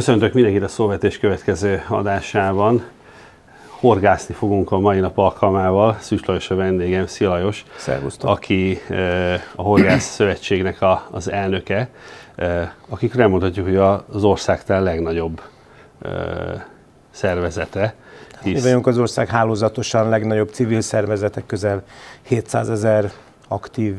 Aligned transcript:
Köszöntök 0.00 0.32
mindenkit 0.32 0.62
a 0.62 0.68
szóvetés 0.68 1.18
következő 1.18 1.82
adásában. 1.88 2.84
Horgászni 3.66 4.34
fogunk 4.34 4.70
a 4.70 4.78
mai 4.78 5.00
nap 5.00 5.18
alkalmával. 5.18 5.96
Szűs 6.00 6.24
Lajos 6.24 6.50
a 6.50 6.54
vendégem, 6.54 7.06
Szia 7.06 7.28
Lajos, 7.28 7.64
Szervusztok. 7.76 8.30
aki 8.30 8.78
a 9.54 9.62
Horgász 9.62 10.04
Szövetségnek 10.16 10.82
a, 10.82 11.06
az 11.10 11.30
elnöke, 11.30 11.88
akikre 12.88 13.22
elmondhatjuk, 13.22 13.66
hogy 13.66 13.76
az 13.76 14.24
ország 14.24 14.60
a 14.68 14.72
legnagyobb 14.72 15.42
szervezete. 17.10 17.94
Hisz... 18.42 18.54
Mi 18.54 18.60
vagyunk 18.60 18.86
az 18.86 18.98
ország 18.98 19.28
hálózatosan 19.28 20.08
legnagyobb 20.08 20.48
civil 20.48 20.80
szervezetek, 20.80 21.46
közel 21.46 21.82
700 22.22 22.70
ezer 22.70 23.12
aktív 23.48 23.94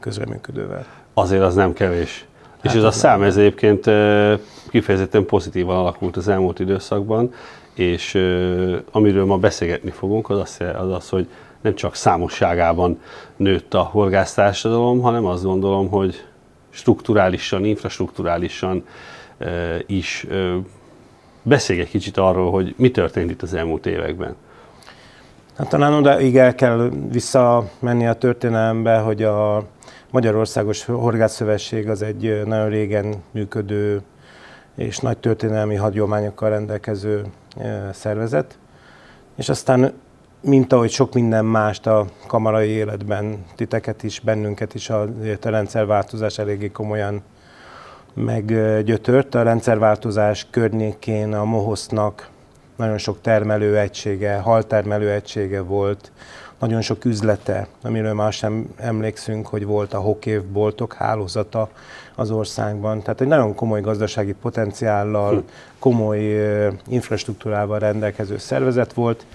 közreműködővel. 0.00 0.86
Azért 1.14 1.42
az 1.42 1.54
nem 1.54 1.72
kevés. 1.72 2.26
És 2.64 2.72
ez 2.72 2.82
a 2.82 2.90
szám 2.90 3.22
ez 3.22 3.36
egyébként 3.36 3.90
kifejezetten 4.70 5.26
pozitívan 5.26 5.76
alakult 5.76 6.16
az 6.16 6.28
elmúlt 6.28 6.58
időszakban, 6.58 7.32
és 7.74 8.14
amiről 8.90 9.24
ma 9.24 9.38
beszélgetni 9.38 9.90
fogunk, 9.90 10.30
az 10.30 10.38
az, 10.38 10.58
az, 10.78 10.92
az 10.92 11.08
hogy 11.08 11.28
nem 11.60 11.74
csak 11.74 11.94
számosságában 11.94 13.00
nőtt 13.36 13.74
a 13.74 13.82
horgásztársadalom, 13.82 15.00
hanem 15.00 15.24
azt 15.24 15.44
gondolom, 15.44 15.88
hogy 15.88 16.24
strukturálisan, 16.70 17.64
infrastruktúrálisan 17.64 18.84
is 19.86 20.26
Beszélj 21.46 21.80
egy 21.80 21.88
kicsit 21.88 22.16
arról, 22.16 22.50
hogy 22.50 22.74
mi 22.76 22.90
történt 22.90 23.30
itt 23.30 23.42
az 23.42 23.54
elmúlt 23.54 23.86
években. 23.86 24.34
Hát 25.56 25.68
talán 25.68 25.92
odaig 25.92 26.36
el 26.36 26.54
kell 26.54 26.90
visszamenni 27.10 28.06
a 28.06 28.14
történelembe, 28.14 28.98
hogy 28.98 29.22
a 29.22 29.64
Magyarországos 30.14 30.84
Horgászszövetség 30.84 31.88
az 31.88 32.02
egy 32.02 32.42
nagyon 32.44 32.68
régen 32.68 33.14
működő 33.30 34.02
és 34.76 34.98
nagy 34.98 35.18
történelmi 35.18 35.74
hagyományokkal 35.74 36.50
rendelkező 36.50 37.24
szervezet. 37.92 38.58
És 39.36 39.48
aztán, 39.48 39.92
mint 40.40 40.72
ahogy 40.72 40.90
sok 40.90 41.14
minden 41.14 41.44
mást 41.44 41.86
a 41.86 42.06
kamarai 42.26 42.68
életben, 42.68 43.44
titeket 43.56 44.02
is, 44.02 44.20
bennünket 44.20 44.74
is 44.74 44.90
a, 44.90 45.02
a 45.42 45.48
rendszerváltozás 45.48 46.38
eléggé 46.38 46.70
komolyan 46.70 47.22
meggyötört. 48.14 49.34
A 49.34 49.42
rendszerváltozás 49.42 50.46
környékén 50.50 51.34
a 51.34 51.44
Mohosznak 51.44 52.28
nagyon 52.76 52.98
sok 52.98 53.20
termelőegysége, 53.20 54.36
haltermelőegysége 54.36 55.60
volt, 55.60 56.12
nagyon 56.64 56.80
sok 56.80 57.04
üzlete, 57.04 57.66
amiről 57.82 58.14
már 58.14 58.32
sem 58.32 58.74
emlékszünk, 58.76 59.46
hogy 59.46 59.64
volt 59.64 59.94
a 59.94 59.98
hokévboltok 59.98 60.92
hálózata 60.92 61.68
az 62.14 62.30
országban. 62.30 63.02
Tehát 63.02 63.20
egy 63.20 63.26
nagyon 63.26 63.54
komoly 63.54 63.80
gazdasági 63.80 64.32
potenciállal, 64.32 65.34
hm. 65.34 65.40
komoly 65.78 66.20
infrastruktúrával 66.88 67.78
rendelkező 67.78 68.38
szervezet 68.38 68.92
volt, 68.92 69.26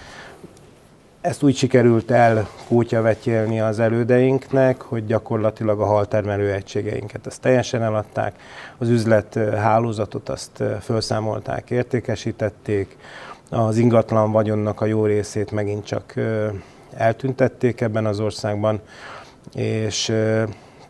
ezt 1.20 1.42
úgy 1.42 1.56
sikerült 1.56 2.10
el 2.10 2.48
kútyavetjelni 2.68 3.60
az 3.60 3.78
elődeinknek, 3.78 4.82
hogy 4.82 5.06
gyakorlatilag 5.06 5.80
a 5.80 5.84
haltermelő 5.84 6.52
egységeinket 6.52 7.26
ezt 7.26 7.40
teljesen 7.40 7.82
eladták, 7.82 8.34
az 8.78 8.88
üzlet 8.88 9.34
hálózatot 9.34 10.28
azt 10.28 10.62
felszámolták, 10.80 11.70
értékesítették, 11.70 12.96
az 13.50 13.76
ingatlan 13.76 14.32
vagyonnak 14.32 14.80
a 14.80 14.86
jó 14.86 15.04
részét 15.04 15.50
megint 15.50 15.84
csak 15.84 16.14
eltüntették 16.94 17.80
ebben 17.80 18.06
az 18.06 18.20
országban, 18.20 18.80
és 19.54 20.12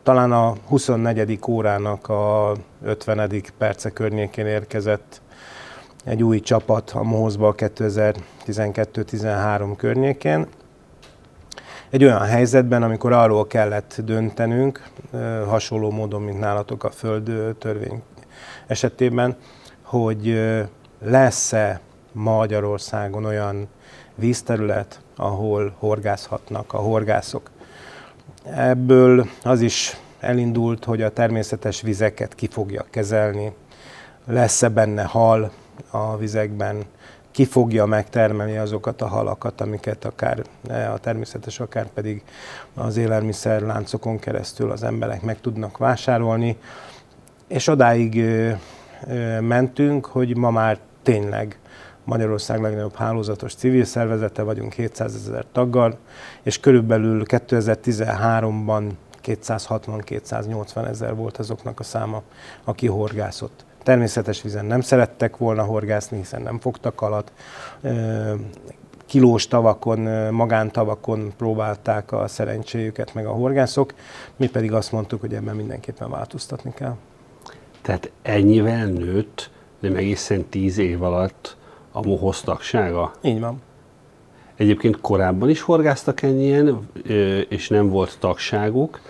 talán 0.03 0.33
a 0.33 0.55
24. 0.69 1.39
órának 1.49 2.09
a 2.09 2.55
50. 2.83 3.43
perce 3.59 3.91
környékén 3.91 4.47
érkezett 4.47 5.21
egy 6.05 6.23
új 6.23 6.41
csapat 6.41 6.91
a 6.91 7.03
Mohozba 7.03 7.55
2012-13 7.57 9.73
környékén. 9.77 10.47
Egy 11.91 12.05
olyan 12.05 12.21
helyzetben, 12.21 12.83
amikor 12.83 13.13
arról 13.13 13.47
kellett 13.47 14.01
döntenünk, 14.05 14.89
hasonló 15.47 15.91
módon, 15.91 16.23
mint 16.23 16.39
nálatok 16.39 16.85
a 16.85 16.91
föld 16.91 17.57
törvény 17.59 18.03
esetében, 18.67 19.37
hogy 19.83 20.41
lesz-e 21.05 21.81
Magyarországon 22.13 23.25
olyan 23.25 23.69
vízterület, 24.15 25.01
ahol 25.21 25.75
horgászhatnak 25.79 26.73
a 26.73 26.79
horgászok. 26.79 27.51
Ebből 28.55 29.27
az 29.43 29.61
is 29.61 29.97
elindult, 30.21 30.85
hogy 30.85 31.03
a 31.03 31.13
természetes 31.13 31.81
vizeket 31.81 32.35
ki 32.35 32.47
fogja 32.47 32.85
kezelni, 32.91 33.53
lesz-e 34.27 34.69
benne 34.69 35.03
hal, 35.03 35.51
a 35.91 36.17
vizekben, 36.17 36.85
ki 37.31 37.45
fogja 37.45 37.87
megtermelni 37.87 38.57
azokat 38.57 39.03
a 39.03 39.07
halakat, 39.07 39.61
amiket 39.61 40.05
akár 40.05 40.43
a 40.69 40.99
természetes, 40.99 41.61
akár 41.61 41.87
pedig 41.87 42.23
az 42.75 42.97
élelmiszer 42.97 43.61
láncokon 43.61 44.19
keresztül 44.19 44.71
az 44.71 44.83
emberek 44.83 45.23
meg 45.23 45.41
tudnak 45.41 45.79
vásárolni. 45.79 46.57
És 47.49 47.67
odáig 47.67 48.25
mentünk, 49.41 50.07
hogy 50.07 50.37
ma 50.37 50.51
már 50.51 50.79
tényleg 51.03 51.59
Magyarország 52.11 52.61
legnagyobb 52.61 52.95
hálózatos 52.95 53.55
civil 53.55 53.85
szervezete 53.85 54.43
vagyunk 54.43 54.73
700 54.73 55.15
ezer 55.15 55.45
taggal, 55.53 55.99
és 56.43 56.61
körülbelül 56.61 57.23
2013-ban 57.27 58.91
260-280 59.25 60.89
ezer 60.89 61.15
volt 61.15 61.37
azoknak 61.37 61.81
a 61.81 61.83
száma, 61.83 62.23
aki 62.65 62.87
horgászott. 62.87 63.65
Természetes 63.83 64.43
vízen 64.43 64.65
nem 64.65 64.81
szerettek 64.81 65.37
volna 65.37 65.63
horgászni, 65.63 66.17
hiszen 66.17 66.43
nem 66.43 66.59
fogtak 66.59 67.01
alat. 67.01 67.33
Kilós 69.07 69.49
tavakon, 69.49 69.99
magántavakon 70.33 71.33
próbálták 71.37 72.13
a 72.13 72.29
szerencséjüket 72.29 73.15
meg 73.15 73.27
a 73.27 73.33
horgászok, 73.33 73.95
mi 74.37 74.49
pedig 74.49 74.73
azt 74.73 74.93
mondtuk, 74.93 75.21
hogy 75.21 75.35
ebben 75.35 75.57
mindenképpen 75.57 76.11
változtatni 76.11 76.73
kell. 76.75 76.97
Tehát 77.83 78.11
ennyivel 78.23 78.87
nőtt, 78.87 79.51
nem 79.79 79.97
egészen 79.97 80.45
tíz 80.45 80.79
év 80.79 81.03
alatt 81.03 81.59
a 81.93 82.35
tagsága? 82.45 83.13
Így 83.23 83.41
van. 83.41 83.63
Egyébként 84.57 85.01
korábban 85.01 85.49
is 85.49 85.61
horgáztak 85.61 86.23
ennyien, 86.23 86.89
és 87.49 87.69
nem 87.69 87.89
volt 87.89 88.17
tagságuk 88.19 89.01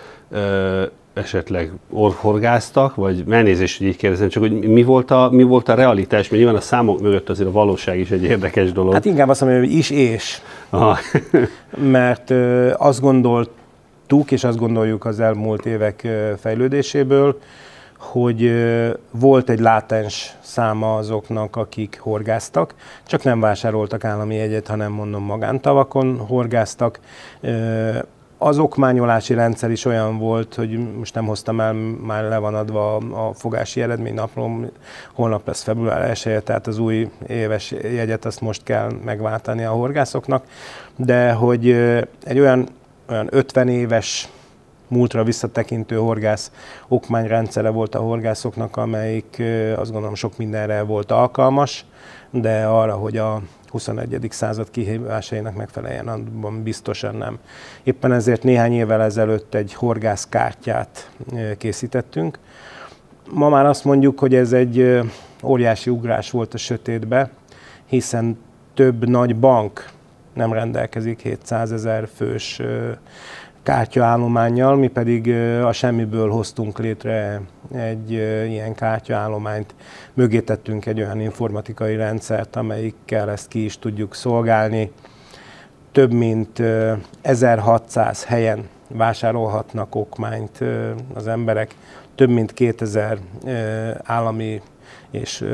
esetleg 1.14 1.72
orvhorgáztak, 1.90 2.94
vagy 2.94 3.24
elnézést, 3.30 3.78
hogy 3.78 3.86
így 3.86 3.96
kérdezem, 3.96 4.28
csak 4.28 4.42
hogy 4.42 4.68
mi 4.68 4.82
volt, 4.82 5.10
a, 5.10 5.28
mi 5.32 5.42
volt 5.42 5.68
a 5.68 5.74
realitás, 5.74 6.28
mert 6.28 6.42
nyilván 6.42 6.60
a 6.60 6.64
számok 6.64 7.00
mögött 7.00 7.28
azért 7.28 7.48
a 7.48 7.52
valóság 7.52 7.98
is 7.98 8.10
egy 8.10 8.22
érdekes 8.22 8.72
dolog. 8.72 8.92
Hát 8.92 9.04
inkább 9.04 9.28
azt 9.28 9.40
mondom, 9.40 9.60
hogy 9.60 9.72
is 9.72 9.90
és. 9.90 10.40
Aha. 10.70 10.98
mert 11.98 12.30
azt 12.76 13.00
gondoltuk, 13.00 14.30
és 14.30 14.44
azt 14.44 14.58
gondoljuk 14.58 15.04
az 15.04 15.20
elmúlt 15.20 15.66
évek 15.66 16.08
fejlődéséből, 16.38 17.38
hogy 18.00 18.52
volt 19.10 19.50
egy 19.50 19.60
látens 19.60 20.36
száma 20.40 20.96
azoknak, 20.96 21.56
akik 21.56 21.98
horgáztak, 22.00 22.74
csak 23.06 23.22
nem 23.22 23.40
vásároltak 23.40 24.04
állami 24.04 24.34
jegyet, 24.34 24.66
hanem 24.66 24.92
mondom 24.92 25.22
magántavakon 25.22 26.18
horgáztak. 26.18 27.00
Az 28.38 28.58
okmányolási 28.58 29.34
rendszer 29.34 29.70
is 29.70 29.84
olyan 29.84 30.18
volt, 30.18 30.54
hogy 30.54 30.96
most 30.98 31.14
nem 31.14 31.26
hoztam 31.26 31.60
el, 31.60 31.72
már 32.02 32.24
le 32.24 32.38
van 32.38 32.54
adva 32.54 32.96
a 32.96 33.32
fogási 33.34 33.82
eredmény 33.82 34.14
napról, 34.14 34.70
holnap 35.12 35.46
lesz 35.46 35.62
február 35.62 36.10
1 36.24 36.42
tehát 36.42 36.66
az 36.66 36.78
új 36.78 37.10
éves 37.26 37.70
jegyet 37.70 38.24
azt 38.24 38.40
most 38.40 38.62
kell 38.62 38.90
megváltani 39.04 39.64
a 39.64 39.70
horgászoknak, 39.70 40.44
de 40.96 41.32
hogy 41.32 41.70
egy 42.24 42.38
olyan, 42.38 42.68
olyan 43.08 43.28
50 43.30 43.68
éves 43.68 44.28
múltra 44.90 45.24
visszatekintő 45.24 45.96
horgász 45.96 46.52
okmányrendszere 46.88 47.68
volt 47.68 47.94
a 47.94 48.00
horgászoknak, 48.00 48.76
amelyik 48.76 49.42
azt 49.76 49.90
gondolom 49.90 50.14
sok 50.14 50.36
mindenre 50.36 50.82
volt 50.82 51.10
alkalmas, 51.10 51.84
de 52.30 52.64
arra, 52.64 52.94
hogy 52.94 53.16
a 53.16 53.42
21. 53.68 54.26
század 54.30 54.70
kihívásainak 54.70 55.56
megfeleljen, 55.56 56.08
abban 56.08 56.62
biztosan 56.62 57.14
nem. 57.14 57.38
Éppen 57.82 58.12
ezért 58.12 58.42
néhány 58.42 58.72
évvel 58.72 59.02
ezelőtt 59.02 59.54
egy 59.54 59.74
horgászkártyát 59.74 61.10
készítettünk. 61.58 62.38
Ma 63.30 63.48
már 63.48 63.66
azt 63.66 63.84
mondjuk, 63.84 64.18
hogy 64.18 64.34
ez 64.34 64.52
egy 64.52 65.00
óriási 65.42 65.90
ugrás 65.90 66.30
volt 66.30 66.54
a 66.54 66.58
sötétbe, 66.58 67.30
hiszen 67.86 68.38
több 68.74 69.08
nagy 69.08 69.36
bank 69.36 69.90
nem 70.34 70.52
rendelkezik 70.52 71.20
700 71.20 71.72
ezer 71.72 72.08
fős 72.16 72.60
kártyaállományjal, 73.62 74.76
mi 74.76 74.88
pedig 74.88 75.28
a 75.64 75.72
semmiből 75.72 76.30
hoztunk 76.30 76.78
létre 76.78 77.40
egy 77.74 78.10
ilyen 78.48 78.74
kártyaállományt, 78.74 79.74
mögé 80.14 80.40
tettünk 80.40 80.86
egy 80.86 81.00
olyan 81.00 81.20
informatikai 81.20 81.96
rendszert, 81.96 82.56
amelyikkel 82.56 83.30
ezt 83.30 83.48
ki 83.48 83.64
is 83.64 83.78
tudjuk 83.78 84.14
szolgálni. 84.14 84.92
Több 85.92 86.12
mint 86.12 86.62
1600 87.22 88.24
helyen 88.24 88.68
vásárolhatnak 88.88 89.94
okmányt 89.94 90.64
az 91.14 91.26
emberek, 91.26 91.74
több 92.14 92.30
mint 92.30 92.52
2000 92.52 93.18
állami 94.02 94.62
és 95.10 95.44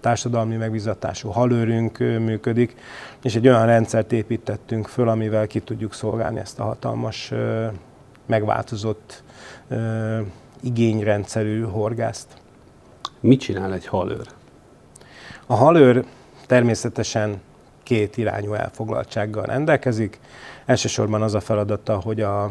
társadalmi 0.00 0.56
megbizatású 0.56 1.28
halőrünk 1.28 1.98
működik, 1.98 2.76
és 3.22 3.34
egy 3.34 3.48
olyan 3.48 3.66
rendszert 3.66 4.12
építettünk 4.12 4.86
föl, 4.86 5.08
amivel 5.08 5.46
ki 5.46 5.60
tudjuk 5.60 5.94
szolgálni 5.94 6.38
ezt 6.38 6.60
a 6.60 6.64
hatalmas, 6.64 7.32
megváltozott 8.26 9.22
igényrendszerű 10.60 11.62
horgászt. 11.62 12.28
Mit 13.20 13.40
csinál 13.40 13.72
egy 13.72 13.86
halőr? 13.86 14.26
A 15.46 15.54
halőr 15.54 16.04
természetesen 16.46 17.40
két 17.82 18.16
irányú 18.16 18.52
elfoglaltsággal 18.52 19.44
rendelkezik. 19.44 20.20
Elsősorban 20.66 21.22
az 21.22 21.34
a 21.34 21.40
feladata, 21.40 22.00
hogy 22.00 22.20
a, 22.20 22.50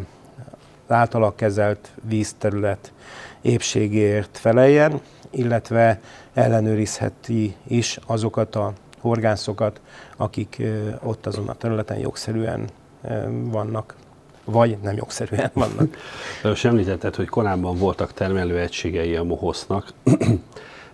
általa 0.88 1.36
kezelt 1.36 1.92
vízterület 2.08 2.94
épségért 3.42 4.38
feleljen, 4.38 5.02
illetve 5.32 6.00
ellenőrizheti 6.34 7.56
is 7.68 8.00
azokat 8.06 8.56
a 8.56 8.74
horgászokat, 9.00 9.82
akik 10.18 10.62
ott 11.04 11.26
azon 11.26 11.48
a 11.48 11.54
területen 11.54 11.98
jogszerűen 11.98 12.70
vannak 13.44 13.96
vagy 14.46 14.78
nem 14.84 14.96
jogszerűen 14.96 15.50
vannak. 15.54 15.98
Most 16.44 16.66
említetted, 16.66 17.16
hogy 17.16 17.28
korábban 17.28 17.78
voltak 17.78 18.14
termelőegységei 18.14 19.16
a 19.16 19.24
Mohosznak. 19.24 19.88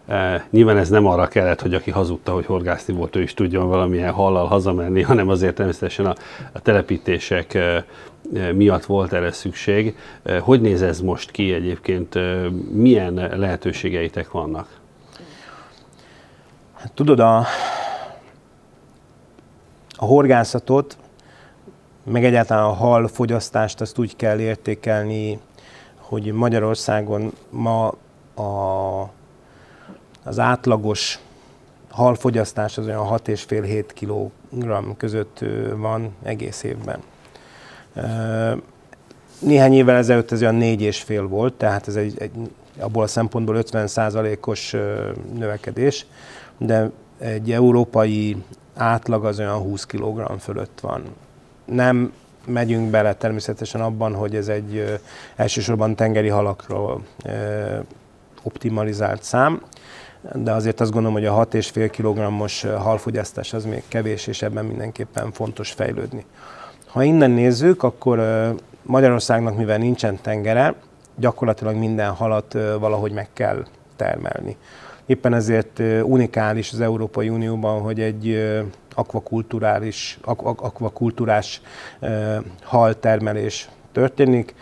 E, 0.08 0.48
nyilván 0.50 0.78
ez 0.78 0.90
nem 0.90 1.06
arra 1.06 1.28
kellett, 1.28 1.62
hogy 1.62 1.74
aki 1.74 1.92
hazudta, 1.92 2.34
hogy 2.34 2.46
horgászni 2.46 2.94
volt, 2.94 3.16
ő 3.16 3.22
is 3.22 3.34
tudjon 3.34 3.68
valamilyen 3.68 4.12
hallal 4.12 4.46
hazamenni, 4.46 5.02
hanem 5.02 5.30
azért 5.30 5.56
természetesen 5.56 6.06
a, 6.06 6.16
a 6.52 6.60
telepítések 6.60 7.54
e, 7.54 7.86
miatt 8.54 8.86
volt 8.86 9.14
erre 9.14 9.32
szükség. 9.32 9.98
E, 10.24 10.40
hogy 10.40 10.62
néz 10.62 10.82
ez 10.82 11.02
most 11.02 11.32
ki 11.32 11.54
egyébként? 11.54 12.16
E, 12.16 12.50
milyen 12.72 13.14
lehetőségeitek 13.14 14.32
vannak? 14.32 14.80
Hát, 16.74 16.92
tudod, 16.92 17.20
a, 17.20 17.38
a 19.98 20.06
horgászatot, 20.06 20.98
meg 22.04 22.26
egyáltalán 22.26 22.64
a 22.64 22.74
hal 22.74 23.08
fogyasztást 23.08 23.82
azt 23.82 23.98
úgy 23.98 24.16
kell 24.16 24.40
értékelni, 24.40 25.40
hogy 25.96 26.32
Magyarországon 26.32 27.32
ma 27.50 27.88
a 28.36 29.16
az 30.28 30.40
átlagos 30.40 31.20
halfogyasztás 31.90 32.78
az 32.78 32.86
olyan 32.86 33.08
6,5-7 33.10 34.32
kg 34.52 34.98
között 34.98 35.46
van 35.76 36.16
egész 36.24 36.64
évben. 36.64 37.00
Néhány 39.40 39.74
évvel 39.74 39.96
ezelőtt 39.96 40.32
ez 40.32 40.42
olyan 40.42 40.60
4,5 40.60 41.26
volt, 41.30 41.54
tehát 41.54 41.88
ez 41.88 41.96
egy, 41.96 42.14
egy 42.20 42.32
abból 42.80 43.04
a 43.04 43.08
szempontból 43.08 43.56
50%-os 43.60 44.76
növekedés, 45.34 46.06
de 46.58 46.92
egy 47.20 47.52
európai 47.52 48.38
átlag 48.76 49.26
az 49.26 49.40
olyan 49.40 49.58
20 49.58 49.86
kg 49.86 50.40
fölött 50.40 50.80
van. 50.82 51.04
Nem 51.66 52.14
megyünk 52.46 52.90
bele 52.90 53.14
természetesen 53.14 53.82
abban, 53.82 54.14
hogy 54.14 54.36
ez 54.36 54.48
egy 54.48 55.00
elsősorban 55.36 55.96
tengeri 55.96 56.28
halakról 56.28 57.02
optimalizált 58.44 59.24
szám, 59.24 59.62
de 60.34 60.52
azért 60.52 60.80
azt 60.80 60.92
gondolom, 60.92 61.16
hogy 61.16 61.26
a 61.26 61.48
6,5 61.48 61.90
kg-os 61.98 62.62
halfogyasztás 62.78 63.54
az 63.54 63.66
még 63.66 63.84
kevés, 63.88 64.28
és 64.28 64.42
ebben 64.42 64.66
mindenképpen 64.66 65.32
fontos 65.32 65.72
fejlődni. 65.72 66.26
Ha 66.98 67.04
innen 67.04 67.32
nézzük, 67.32 67.84
akkor 67.84 68.22
Magyarországnak, 68.84 69.58
mivel 69.58 69.78
nincsen 69.78 70.20
tengere, 70.22 70.76
gyakorlatilag 71.16 71.76
minden 71.76 72.12
halat 72.12 72.54
valahogy 72.80 73.12
meg 73.12 73.28
kell 73.34 73.66
termelni. 73.96 74.58
Éppen 75.06 75.34
ezért 75.34 75.82
unikális 76.04 76.74
az 76.74 76.82
Európai 76.82 77.30
Unióban, 77.30 77.82
hogy 77.82 78.00
egy 78.00 78.52
akvakulturális, 78.96 80.20
akvakultúrás 80.56 81.62
haltermelés 82.64 83.70
történik. 83.92 84.56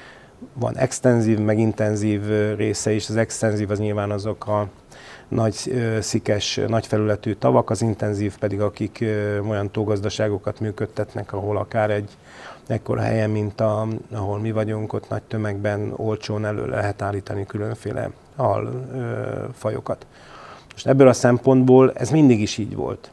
Van 0.53 0.77
extenzív, 0.77 1.39
meg 1.39 1.59
intenzív 1.59 2.21
része 2.57 2.91
is. 2.91 3.09
Az 3.09 3.15
extenzív 3.15 3.71
az 3.71 3.79
nyilván 3.79 4.11
azok 4.11 4.47
a 4.47 4.67
nagy 5.27 5.73
szikes, 5.99 6.59
nagy 6.67 6.87
felületű 6.87 7.33
tavak, 7.33 7.69
az 7.69 7.81
intenzív 7.81 8.37
pedig 8.37 8.61
akik 8.61 9.05
olyan 9.49 9.71
tógazdaságokat 9.71 10.59
működtetnek, 10.59 11.33
ahol 11.33 11.57
akár 11.57 11.91
egy 11.91 12.09
ekkora 12.67 13.01
helyen, 13.01 13.29
mint 13.29 13.61
a, 13.61 13.87
ahol 14.11 14.39
mi 14.39 14.51
vagyunk, 14.51 14.93
ott 14.93 15.09
nagy 15.09 15.21
tömegben 15.21 15.93
olcsón 15.95 16.45
elő 16.45 16.65
lehet 16.67 17.01
állítani 17.01 17.45
különféle 17.45 18.09
hal 18.35 18.85
fajokat. 19.53 20.05
Most 20.71 20.87
ebből 20.87 21.07
a 21.07 21.13
szempontból 21.13 21.91
ez 21.93 22.09
mindig 22.09 22.41
is 22.41 22.57
így 22.57 22.75
volt. 22.75 23.11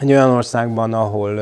Egy 0.00 0.10
olyan 0.10 0.30
országban, 0.30 0.92
ahol, 0.92 1.40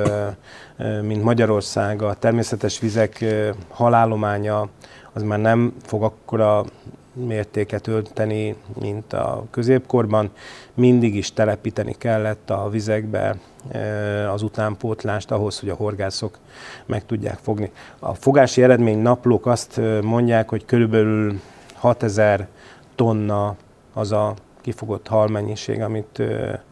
mint 1.03 1.23
Magyarország, 1.23 2.03
a 2.03 2.15
természetes 2.15 2.79
vizek 2.79 3.25
halállománya 3.69 4.69
az 5.13 5.23
már 5.23 5.39
nem 5.39 5.75
fog 5.83 6.03
akkora 6.03 6.65
mértéket 7.13 7.87
ölteni, 7.87 8.57
mint 8.81 9.13
a 9.13 9.45
középkorban. 9.51 10.31
Mindig 10.75 11.15
is 11.15 11.33
telepíteni 11.33 11.95
kellett 11.99 12.51
a 12.51 12.69
vizekbe 12.69 13.37
e, 13.71 14.33
az 14.33 14.43
utánpótlást 14.43 15.31
ahhoz, 15.31 15.61
hogy 15.61 15.69
a 15.69 15.75
horgászok 15.75 16.39
meg 16.87 17.07
tudják 17.07 17.39
fogni. 17.43 17.71
A 17.99 18.15
fogási 18.15 18.63
eredmény 18.63 18.99
naplók 18.99 19.47
azt 19.47 19.79
e, 19.79 20.01
mondják, 20.03 20.49
hogy 20.49 20.65
körülbelül 20.65 21.41
6000 21.75 22.49
tonna 22.95 23.57
az 23.93 24.13
a 24.13 24.35
kifogott 24.61 25.09
halmennyiség, 25.09 25.81
amit 25.81 26.21
e, 26.21 26.63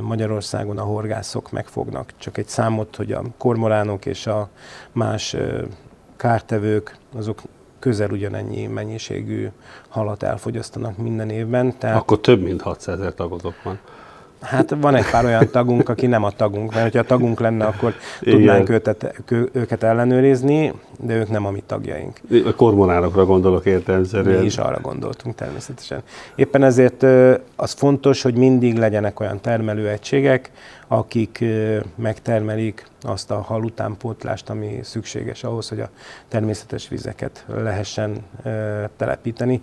Magyarországon 0.00 0.78
a 0.78 0.82
horgászok 0.82 1.50
megfognak. 1.50 2.12
Csak 2.16 2.38
egy 2.38 2.48
számot, 2.48 2.96
hogy 2.96 3.12
a 3.12 3.22
kormoránok 3.38 4.06
és 4.06 4.26
a 4.26 4.48
más 4.92 5.36
kártevők, 6.16 6.96
azok 7.16 7.42
közel 7.84 8.10
ugyanennyi 8.10 8.66
mennyiségű 8.66 9.48
halat 9.88 10.22
elfogyasztanak 10.22 10.96
minden 10.96 11.30
évben. 11.30 11.78
Tehát... 11.78 11.96
Akkor 11.96 12.20
több 12.20 12.42
mint 12.42 12.62
600 12.62 12.98
ezer 12.98 13.14
tagotok 13.14 13.62
van. 13.62 13.78
Hát 14.44 14.76
van 14.80 14.94
egy 14.94 15.10
pár 15.10 15.24
olyan 15.24 15.50
tagunk, 15.50 15.88
aki 15.88 16.06
nem 16.06 16.24
a 16.24 16.30
tagunk, 16.30 16.74
mert 16.74 16.92
ha 16.92 16.98
a 16.98 17.02
tagunk 17.02 17.40
lenne, 17.40 17.64
akkor 17.64 17.94
tudnánk 18.20 18.68
őket, 18.68 19.22
őket 19.52 19.82
ellenőrizni, 19.82 20.72
de 21.00 21.14
ők 21.14 21.30
nem 21.30 21.46
a 21.46 21.50
mi 21.50 21.62
tagjaink. 21.66 22.20
A 22.46 22.54
kormonárokra 22.54 23.24
gondolok 23.24 23.66
értelemszerűen. 23.66 24.38
Mi 24.38 24.44
is 24.44 24.58
arra 24.58 24.80
gondoltunk 24.80 25.34
természetesen. 25.34 26.02
Éppen 26.34 26.62
ezért 26.62 27.02
az 27.56 27.72
fontos, 27.72 28.22
hogy 28.22 28.34
mindig 28.34 28.76
legyenek 28.76 29.20
olyan 29.20 29.40
termelőegységek, 29.40 30.50
akik 30.88 31.44
megtermelik 31.94 32.86
azt 33.02 33.30
a 33.30 33.40
hal 33.40 33.64
utánpótlást, 33.64 34.50
ami 34.50 34.78
szükséges 34.82 35.44
ahhoz, 35.44 35.68
hogy 35.68 35.80
a 35.80 35.88
természetes 36.28 36.88
vizeket 36.88 37.44
lehessen 37.62 38.16
telepíteni. 38.96 39.62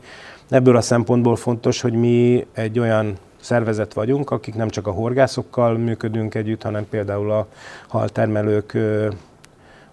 Ebből 0.50 0.76
a 0.76 0.82
szempontból 0.82 1.36
fontos, 1.36 1.82
hogy 1.82 1.94
mi 1.94 2.48
egy 2.54 2.80
olyan 2.80 3.16
szervezet 3.42 3.94
vagyunk, 3.94 4.32
akik 4.32 4.56
nem 4.56 4.70
csak 4.70 4.88
a 4.88 4.92
horgászokkal 4.92 5.78
működünk 5.78 6.36
együtt, 6.36 6.62
hanem 6.62 6.90
például 6.90 7.32
a 7.32 7.48
haltermelők 7.88 8.78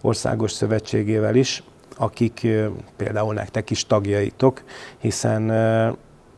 országos 0.00 0.52
szövetségével 0.52 1.34
is, 1.34 1.62
akik 1.96 2.46
például 2.96 3.34
nektek 3.34 3.70
is 3.70 3.86
tagjaitok, 3.86 4.62
hiszen 4.98 5.50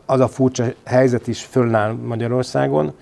az 0.07 0.21
a 0.21 0.29
furcsa 0.29 0.64
helyzet 0.85 1.26
is 1.26 1.43
fölnáll 1.43 1.93
Magyarországon, 1.93 2.93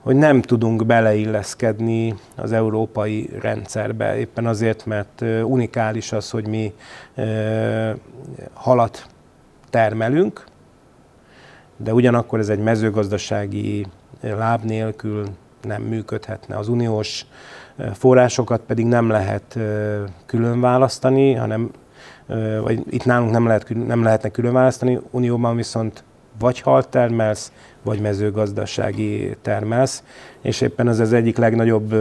hogy 0.00 0.16
nem 0.16 0.42
tudunk 0.42 0.86
beleilleszkedni 0.86 2.14
az 2.36 2.52
európai 2.52 3.30
rendszerbe, 3.40 4.18
éppen 4.18 4.46
azért, 4.46 4.86
mert 4.86 5.24
unikális 5.44 6.12
az, 6.12 6.30
hogy 6.30 6.46
mi 6.46 6.72
halat 8.52 9.06
termelünk, 9.70 10.44
de 11.84 11.92
ugyanakkor 11.92 12.38
ez 12.38 12.48
egy 12.48 12.58
mezőgazdasági 12.58 13.86
láb 14.20 14.64
nélkül 14.64 15.24
nem 15.62 15.82
működhetne. 15.82 16.56
Az 16.56 16.68
uniós 16.68 17.26
forrásokat 17.92 18.60
pedig 18.66 18.86
nem 18.86 19.08
lehet 19.08 19.58
külön 20.26 20.60
választani, 20.60 21.34
hanem 21.34 21.70
vagy 22.62 22.82
itt 22.90 23.04
nálunk 23.04 23.30
nem, 23.30 23.46
lehet, 23.46 23.86
nem 23.86 24.02
lehetne 24.02 24.28
külön 24.28 24.52
választani, 24.52 25.00
unióban 25.10 25.56
viszont 25.56 26.04
vagy 26.38 26.60
hal 26.60 26.88
termelsz, 26.88 27.52
vagy 27.82 28.00
mezőgazdasági 28.00 29.36
termelsz, 29.42 30.02
és 30.40 30.60
éppen 30.60 30.88
ez 30.88 31.00
az 31.00 31.12
egyik 31.12 31.36
legnagyobb 31.36 31.94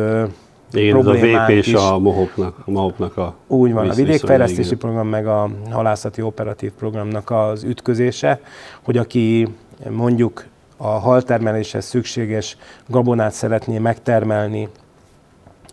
igen, 0.74 0.98
ez 0.98 1.06
a 1.06 1.14
VP 1.14 1.50
és 1.50 1.74
a 1.74 2.00
MOHOP-nak, 2.00 2.58
a, 2.66 2.72
MOHOP 2.72 3.18
a 3.18 3.36
Úgy 3.48 3.74
van, 3.74 3.90
a 3.90 3.94
vidékfejlesztési 3.94 4.76
program 4.76 5.08
meg 5.08 5.28
a 5.28 5.50
halászati 5.72 6.22
operatív 6.22 6.72
programnak 6.72 7.32
az 7.32 7.64
ütközése, 7.64 8.40
hogy 8.82 8.98
aki 8.98 9.48
mondjuk 9.90 10.46
a 10.78 10.88
haltermeléshez 10.88 11.86
szükséges 11.86 12.58
gabonát 12.88 13.34
szeretné 13.34 13.78
megtermelni 13.78 14.70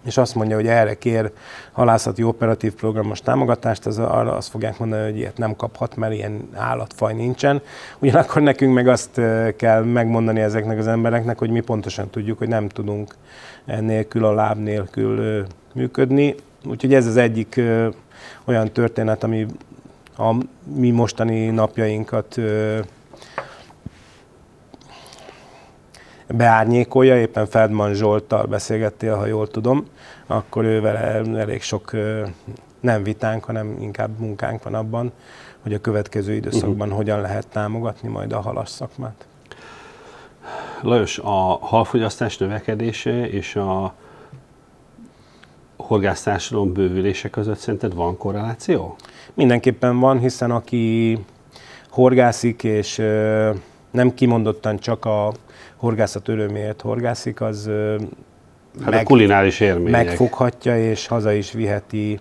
és 0.04 0.16
azt 0.16 0.34
mondja, 0.34 0.56
hogy 0.56 0.66
erre 0.66 0.94
kér 0.94 1.30
halászati 1.72 2.22
operatív 2.22 2.74
programos 2.74 3.20
támogatást, 3.20 3.86
az 3.86 3.98
arra 3.98 4.36
azt 4.36 4.48
fogják 4.48 4.78
mondani, 4.78 5.02
hogy 5.02 5.16
ilyet 5.16 5.38
nem 5.38 5.56
kaphat, 5.56 5.96
mert 5.96 6.12
ilyen 6.12 6.48
állatfaj 6.54 7.14
nincsen. 7.14 7.62
Ugyanakkor 7.98 8.42
nekünk 8.42 8.74
meg 8.74 8.88
azt 8.88 9.20
kell 9.56 9.82
megmondani 9.82 10.40
ezeknek 10.40 10.78
az 10.78 10.86
embereknek, 10.86 11.38
hogy 11.38 11.50
mi 11.50 11.60
pontosan 11.60 12.10
tudjuk, 12.10 12.38
hogy 12.38 12.48
nem 12.48 12.68
tudunk 12.68 13.14
nélkül, 13.80 14.24
a 14.24 14.32
láb 14.32 14.58
nélkül 14.58 15.46
működni. 15.74 16.34
Úgyhogy 16.64 16.94
ez 16.94 17.06
az 17.06 17.16
egyik 17.16 17.60
olyan 18.44 18.72
történet, 18.72 19.24
ami 19.24 19.46
a 20.16 20.34
mi 20.74 20.90
mostani 20.90 21.46
napjainkat 21.46 22.40
beárnyékolja, 26.32 27.16
éppen 27.16 27.46
Feldman 27.46 27.94
Zsolttal 27.94 28.46
beszélgettél, 28.46 29.16
ha 29.16 29.26
jól 29.26 29.48
tudom, 29.48 29.86
akkor 30.26 30.64
ő 30.64 30.80
vele 30.80 30.98
elég 31.38 31.62
sok 31.62 31.90
nem 32.80 33.02
vitánk, 33.02 33.44
hanem 33.44 33.76
inkább 33.80 34.18
munkánk 34.18 34.62
van 34.62 34.74
abban, 34.74 35.12
hogy 35.62 35.74
a 35.74 35.80
következő 35.80 36.32
időszakban 36.32 36.80
uh-huh. 36.80 36.96
hogyan 36.96 37.20
lehet 37.20 37.46
támogatni 37.48 38.08
majd 38.08 38.32
a 38.32 38.40
halas 38.40 38.68
szakmát. 38.68 39.26
Lajos, 40.82 41.18
a 41.18 41.58
halfogyasztás 41.60 42.38
növekedése 42.38 43.28
és 43.28 43.56
a 43.56 43.94
horgásztársadalom 45.76 46.72
bővülése 46.72 47.30
között 47.30 47.58
szerinted 47.58 47.94
van 47.94 48.16
korreláció? 48.16 48.96
Mindenképpen 49.34 49.98
van, 49.98 50.18
hiszen 50.18 50.50
aki 50.50 51.18
horgászik, 51.90 52.64
és 52.64 52.96
nem 53.90 54.14
kimondottan 54.14 54.78
csak 54.78 55.04
a 55.04 55.32
horgászat 55.80 56.28
öröméért 56.28 56.80
horgászik, 56.80 57.40
az 57.40 57.70
hát 58.80 58.90
meg, 58.90 59.00
a 59.00 59.02
kulináris 59.02 59.60
élmények. 59.60 60.04
megfoghatja, 60.06 60.78
és 60.78 61.06
haza 61.06 61.32
is 61.32 61.52
viheti 61.52 62.20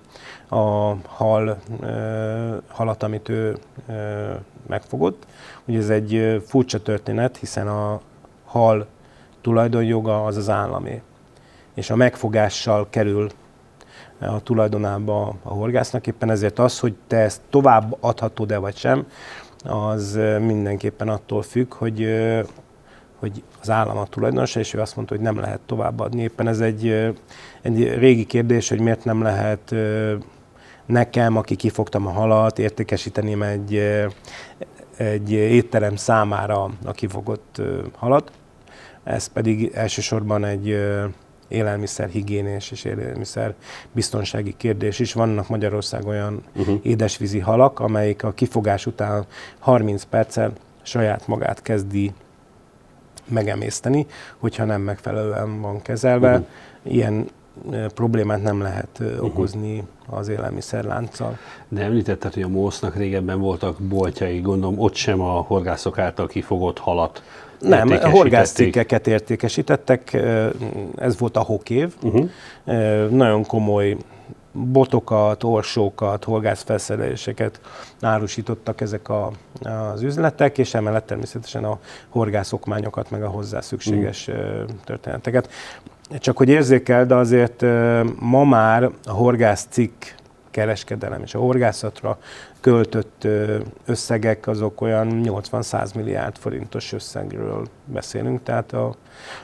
a 0.49 0.93
hal, 1.07 1.57
halat, 2.67 3.03
amit 3.03 3.29
ő 3.29 3.57
megfogott. 4.67 5.25
Ugye 5.65 5.77
ez 5.77 5.89
egy 5.89 6.41
furcsa 6.45 6.81
történet, 6.81 7.37
hiszen 7.37 7.67
a 7.67 8.01
hal 8.45 8.87
tulajdonjoga 9.41 10.25
az 10.25 10.37
az 10.37 10.49
államé. 10.49 11.01
És 11.73 11.89
a 11.89 11.95
megfogással 11.95 12.87
kerül 12.89 13.29
a 14.19 14.39
tulajdonába 14.39 15.35
a 15.43 15.53
horgásznak. 15.53 16.07
Éppen 16.07 16.29
ezért 16.29 16.59
az, 16.59 16.79
hogy 16.79 16.95
te 17.07 17.17
ezt 17.17 17.41
tovább 17.49 17.97
adhatod-e 17.99 18.57
vagy 18.57 18.75
sem, 18.75 19.07
az 19.63 20.19
mindenképpen 20.39 21.09
attól 21.09 21.41
függ, 21.41 21.73
hogy, 21.73 22.07
hogy 23.19 23.43
az 23.61 23.69
állam 23.69 23.97
a 23.97 24.05
tulajdonosa, 24.05 24.59
és 24.59 24.73
ő 24.73 24.79
azt 24.79 24.95
mondta, 24.95 25.15
hogy 25.15 25.23
nem 25.23 25.39
lehet 25.39 25.59
továbbadni. 25.65 26.21
Éppen 26.21 26.47
ez 26.47 26.59
egy, 26.59 26.87
egy 27.61 27.93
régi 27.97 28.25
kérdés, 28.25 28.69
hogy 28.69 28.79
miért 28.79 29.05
nem 29.05 29.21
lehet 29.21 29.75
nekem, 30.85 31.37
aki 31.37 31.55
kifogtam 31.55 32.07
a 32.07 32.11
halat, 32.11 32.59
értékesíteni 32.59 33.43
egy, 33.43 33.75
egy 34.97 35.31
étterem 35.31 35.95
számára 35.95 36.69
a 36.85 36.91
kifogott 36.91 37.61
halat. 37.97 38.31
Ez 39.03 39.27
pedig 39.27 39.71
elsősorban 39.73 40.45
egy 40.45 40.77
élelmiszer 41.47 42.09
higiénés 42.09 42.71
és 42.71 42.83
élelmiszer 42.83 43.53
biztonsági 43.91 44.53
kérdés 44.57 44.99
is. 44.99 45.13
Vannak 45.13 45.49
Magyarország 45.49 46.07
olyan 46.07 46.43
uh-huh. 46.55 46.79
édesvízi 46.83 47.39
halak, 47.39 47.79
amelyik 47.79 48.23
a 48.23 48.31
kifogás 48.31 48.85
után 48.85 49.25
30 49.59 50.03
perccel 50.03 50.53
saját 50.81 51.27
magát 51.27 51.61
kezdi 51.61 52.11
megemészteni, 53.29 54.05
hogyha 54.37 54.65
nem 54.65 54.81
megfelelően 54.81 55.61
van 55.61 55.81
kezelve. 55.81 56.29
Uh-huh. 56.29 56.45
Ilyen 56.83 57.27
problémát 57.93 58.43
nem 58.43 58.61
lehet 58.61 58.99
uh-huh. 58.99 59.23
okozni 59.23 59.83
az 60.09 60.27
élelmiszerlánccal. 60.27 61.37
De 61.67 61.81
említetted, 61.81 62.33
hogy 62.33 62.43
a 62.43 62.47
MOSZ-nak 62.47 62.95
régebben 62.95 63.39
voltak 63.39 63.77
boltjai, 63.79 64.39
gondolom 64.39 64.79
ott 64.79 64.95
sem 64.95 65.21
a 65.21 65.31
horgászok 65.31 65.97
által 65.97 66.27
kifogott 66.27 66.77
halat 66.77 67.23
nem, 67.59 67.89
horgászcikkeket 67.89 69.07
értékesítettek, 69.07 70.13
ez 70.95 71.17
volt 71.17 71.37
a 71.37 71.41
hokév. 71.41 71.93
Uh-huh. 72.03 72.29
Nagyon 73.09 73.45
komoly 73.45 73.97
botokat, 74.67 75.43
orsókat, 75.43 76.23
horgászfelszereléseket 76.23 77.59
árusítottak 78.01 78.81
ezek 78.81 79.09
a, 79.09 79.31
az 79.93 80.01
üzletek, 80.01 80.57
és 80.57 80.73
emellett 80.73 81.05
természetesen 81.05 81.63
a 81.63 81.79
horgászokmányokat, 82.09 83.09
meg 83.09 83.23
a 83.23 83.29
hozzá 83.29 83.61
szükséges 83.61 84.27
uh-huh. 84.27 84.69
történeteket. 84.83 85.49
Csak 86.19 86.37
hogy 86.37 86.49
érzékel, 86.49 87.05
de 87.05 87.15
azért 87.15 87.65
ma 88.19 88.43
már 88.43 88.89
a 89.05 89.11
horgászcikk 89.11 90.03
kereskedelem 90.51 91.21
és 91.21 91.35
a 91.35 91.39
horgászatra 91.39 92.17
költött 92.59 93.27
összegek 93.85 94.47
azok 94.47 94.81
olyan 94.81 95.21
80-100 95.23 95.95
milliárd 95.95 96.37
forintos 96.37 96.93
összegről 96.93 97.67
beszélünk, 97.85 98.43
tehát 98.43 98.73
a, 98.73 98.95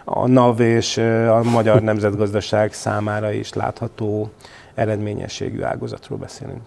a 0.04 0.28
NAV 0.28 0.60
és 0.60 0.98
a 1.28 1.44
magyar 1.44 1.82
nemzetgazdaság 1.92 2.74
számára 2.74 3.32
is 3.32 3.54
látható 3.54 4.32
eredményességű 4.76 5.62
ágazatról 5.62 6.18
beszélünk. 6.18 6.62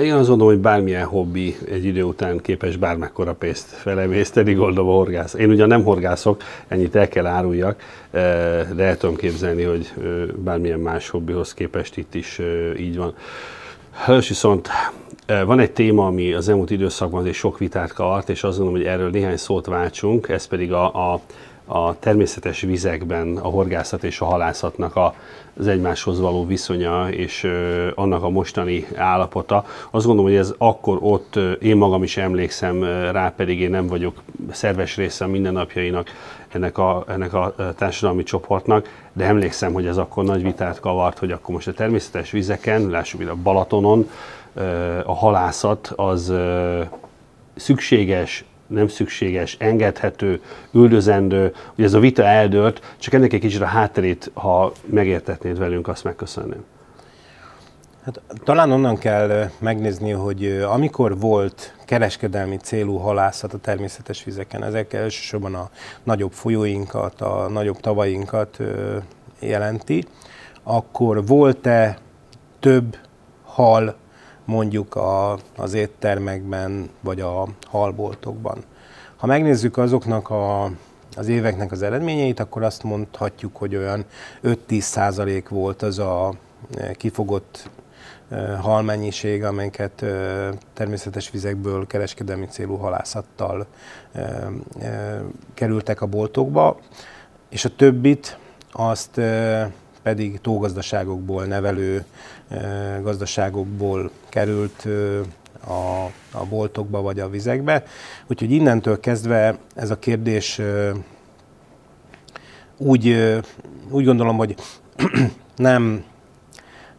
Én 0.00 0.12
azt 0.12 0.28
gondolom, 0.28 0.52
hogy 0.52 0.62
bármilyen 0.62 1.04
hobbi 1.04 1.56
egy 1.70 1.84
idő 1.84 2.02
után 2.02 2.38
képes 2.38 2.76
bármekkora 2.76 3.34
pénzt 3.34 3.66
felemészteni, 3.66 4.52
gondolom 4.52 4.90
a 4.90 4.94
horgász. 4.94 5.34
Én 5.34 5.50
ugyan 5.50 5.68
nem 5.68 5.84
horgászok, 5.84 6.42
ennyit 6.68 6.96
el 6.96 7.08
kell 7.08 7.26
áruljak, 7.26 7.82
de 8.74 8.82
el 8.84 8.96
tudom 8.96 9.16
képzelni, 9.16 9.62
hogy 9.62 9.92
bármilyen 10.36 10.80
más 10.80 11.08
hobbihoz 11.08 11.54
képest 11.54 11.96
itt 11.96 12.14
is 12.14 12.40
így 12.78 12.96
van. 12.96 13.14
Hős 14.04 14.28
viszont 14.28 14.68
van 15.44 15.60
egy 15.60 15.72
téma, 15.72 16.06
ami 16.06 16.32
az 16.32 16.48
elmúlt 16.48 16.70
időszakban 16.70 17.20
azért 17.20 17.36
sok 17.36 17.58
vitát 17.58 17.92
kavart, 17.92 18.28
és 18.28 18.42
azt 18.42 18.56
gondolom, 18.58 18.80
hogy 18.80 18.90
erről 18.90 19.10
néhány 19.10 19.36
szót 19.36 19.66
váltsunk, 19.66 20.28
ez 20.28 20.46
pedig 20.46 20.72
a, 20.72 21.12
a, 21.12 21.20
a 21.68 21.98
természetes 21.98 22.60
vizekben 22.60 23.36
a 23.36 23.48
horgászat 23.48 24.04
és 24.04 24.20
a 24.20 24.24
halászatnak 24.24 24.96
a, 24.96 25.14
az 25.58 25.66
egymáshoz 25.66 26.20
való 26.20 26.46
viszonya 26.46 27.08
és 27.10 27.44
ö, 27.44 27.88
annak 27.94 28.22
a 28.22 28.28
mostani 28.28 28.86
állapota. 28.96 29.64
Azt 29.90 30.06
gondolom, 30.06 30.30
hogy 30.30 30.40
ez 30.40 30.54
akkor 30.58 30.98
ott, 31.00 31.38
én 31.60 31.76
magam 31.76 32.02
is 32.02 32.16
emlékszem 32.16 32.84
rá, 33.12 33.32
pedig 33.36 33.60
én 33.60 33.70
nem 33.70 33.86
vagyok 33.86 34.22
szerves 34.50 34.96
része 34.96 35.24
a 35.24 35.28
mindennapjainak 35.28 36.10
ennek 36.48 36.78
a, 36.78 37.04
ennek 37.08 37.34
a 37.34 37.54
társadalmi 37.76 38.22
csoportnak, 38.22 39.08
de 39.12 39.24
emlékszem, 39.24 39.72
hogy 39.72 39.86
ez 39.86 39.96
akkor 39.96 40.24
nagy 40.24 40.42
vitát 40.42 40.80
kavart, 40.80 41.18
hogy 41.18 41.30
akkor 41.30 41.54
most 41.54 41.68
a 41.68 41.72
természetes 41.72 42.30
vizeken, 42.30 42.88
lássuk 42.88 43.20
ide 43.20 43.30
a 43.30 43.36
Balatonon, 43.42 44.10
a 45.04 45.14
halászat 45.14 45.92
az 45.96 46.32
szükséges, 47.56 48.44
nem 48.68 48.88
szükséges, 48.88 49.56
engedhető, 49.58 50.40
üldözendő, 50.72 51.54
hogy 51.74 51.84
ez 51.84 51.94
a 51.94 51.98
vita 51.98 52.24
eldőlt, 52.24 52.94
csak 52.98 53.12
ennek 53.12 53.32
egy 53.32 53.40
kicsit 53.40 53.60
a 53.60 53.66
hátterét, 53.66 54.30
ha 54.34 54.72
megértetnéd 54.84 55.58
velünk, 55.58 55.88
azt 55.88 56.04
megköszönném. 56.04 56.64
Hát, 58.04 58.20
talán 58.44 58.70
onnan 58.70 58.96
kell 58.96 59.50
megnézni, 59.58 60.10
hogy 60.10 60.64
amikor 60.70 61.18
volt 61.18 61.74
kereskedelmi 61.84 62.56
célú 62.56 62.96
halászat 62.96 63.52
a 63.52 63.58
természetes 63.58 64.24
vizeken, 64.24 64.64
ezek 64.64 64.92
elsősorban 64.92 65.54
a 65.54 65.70
nagyobb 66.02 66.32
folyóinkat, 66.32 67.20
a 67.20 67.48
nagyobb 67.48 67.80
tavainkat 67.80 68.58
jelenti, 69.38 70.04
akkor 70.62 71.26
volt-e 71.26 71.98
több 72.60 72.96
hal 73.44 73.96
mondjuk 74.48 74.94
a, 74.94 75.38
az 75.56 75.74
éttermekben 75.74 76.90
vagy 77.00 77.20
a 77.20 77.48
halboltokban? 77.66 78.58
Ha 79.16 79.26
megnézzük 79.26 79.76
azoknak 79.76 80.30
a 80.30 80.70
az 81.16 81.28
éveknek 81.28 81.72
az 81.72 81.82
eredményeit, 81.82 82.40
akkor 82.40 82.62
azt 82.62 82.82
mondhatjuk, 82.82 83.56
hogy 83.56 83.76
olyan 83.76 84.04
5-10 84.42 84.80
százalék 84.80 85.48
volt 85.48 85.82
az 85.82 85.98
a 85.98 86.34
kifogott 86.92 87.70
halmennyiség, 88.60 89.44
amelyeket 89.44 90.04
természetes 90.74 91.30
vizekből 91.30 91.86
kereskedelmi 91.86 92.46
célú 92.46 92.76
halászattal 92.76 93.66
kerültek 95.54 96.00
a 96.00 96.06
boltokba, 96.06 96.78
és 97.48 97.64
a 97.64 97.74
többit 97.76 98.38
azt 98.72 99.20
pedig 100.02 100.40
tógazdaságokból, 100.40 101.44
nevelő 101.44 102.04
gazdaságokból 103.02 104.10
került 104.28 104.86
a, 105.66 106.04
a 106.32 106.44
boltokba 106.48 107.00
vagy 107.00 107.20
a 107.20 107.28
vizekbe. 107.28 107.84
Úgyhogy 108.26 108.50
innentől 108.50 109.00
kezdve 109.00 109.58
ez 109.74 109.90
a 109.90 109.98
kérdés 109.98 110.60
úgy, 112.76 113.36
úgy 113.90 114.04
gondolom, 114.04 114.36
hogy 114.36 114.54
nem, 115.56 116.04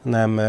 nem 0.01 0.39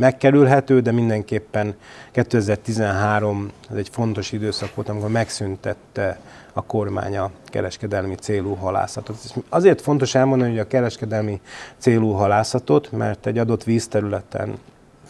megkerülhető, 0.00 0.80
de 0.80 0.92
mindenképpen 0.92 1.74
2013 2.10 3.50
ez 3.70 3.76
egy 3.76 3.88
fontos 3.88 4.32
időszak 4.32 4.74
volt, 4.74 4.88
amikor 4.88 5.10
megszüntette 5.10 6.20
a 6.52 6.62
kormány 6.62 7.16
a 7.16 7.30
kereskedelmi 7.44 8.14
célú 8.14 8.54
halászatot. 8.54 9.16
Azért 9.48 9.80
fontos 9.80 10.14
elmondani, 10.14 10.50
hogy 10.50 10.58
a 10.58 10.66
kereskedelmi 10.66 11.40
célú 11.78 12.10
halászatot, 12.10 12.92
mert 12.92 13.26
egy 13.26 13.38
adott 13.38 13.64
vízterületen 13.64 14.58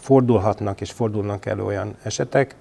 fordulhatnak 0.00 0.80
és 0.80 0.90
fordulnak 0.90 1.46
elő 1.46 1.64
olyan 1.64 1.94
esetek, 2.02 2.54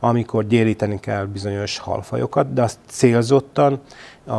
amikor 0.00 0.46
gyéríteni 0.46 1.00
kell 1.00 1.24
bizonyos 1.24 1.78
halfajokat, 1.78 2.52
de 2.52 2.62
azt 2.62 2.78
célzottan 2.86 3.80
a, 4.26 4.32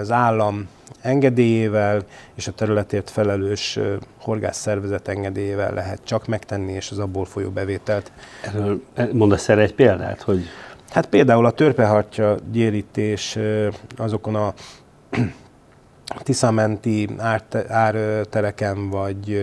az 0.00 0.10
állam 0.10 0.68
engedélyével 1.00 2.02
és 2.34 2.46
a 2.46 2.52
területért 2.52 3.10
felelős 3.10 3.78
horgászszervezet 4.20 5.08
engedélyével 5.08 5.74
lehet 5.74 6.00
csak 6.04 6.26
megtenni, 6.26 6.72
és 6.72 6.90
az 6.90 6.98
abból 6.98 7.24
folyó 7.24 7.50
bevételt. 7.50 8.12
Erről 8.42 8.82
mondasz 9.12 9.48
erre 9.48 9.62
egy 9.62 9.74
példát, 9.74 10.22
hogy... 10.22 10.44
Hát 10.90 11.06
például 11.06 11.46
a 11.46 11.50
törpehartya 11.50 12.36
gyérítés 12.52 13.38
azokon 13.96 14.34
a 14.34 14.54
Tiszamenti 16.22 17.08
ártereken, 17.68 18.90
vagy 18.90 19.38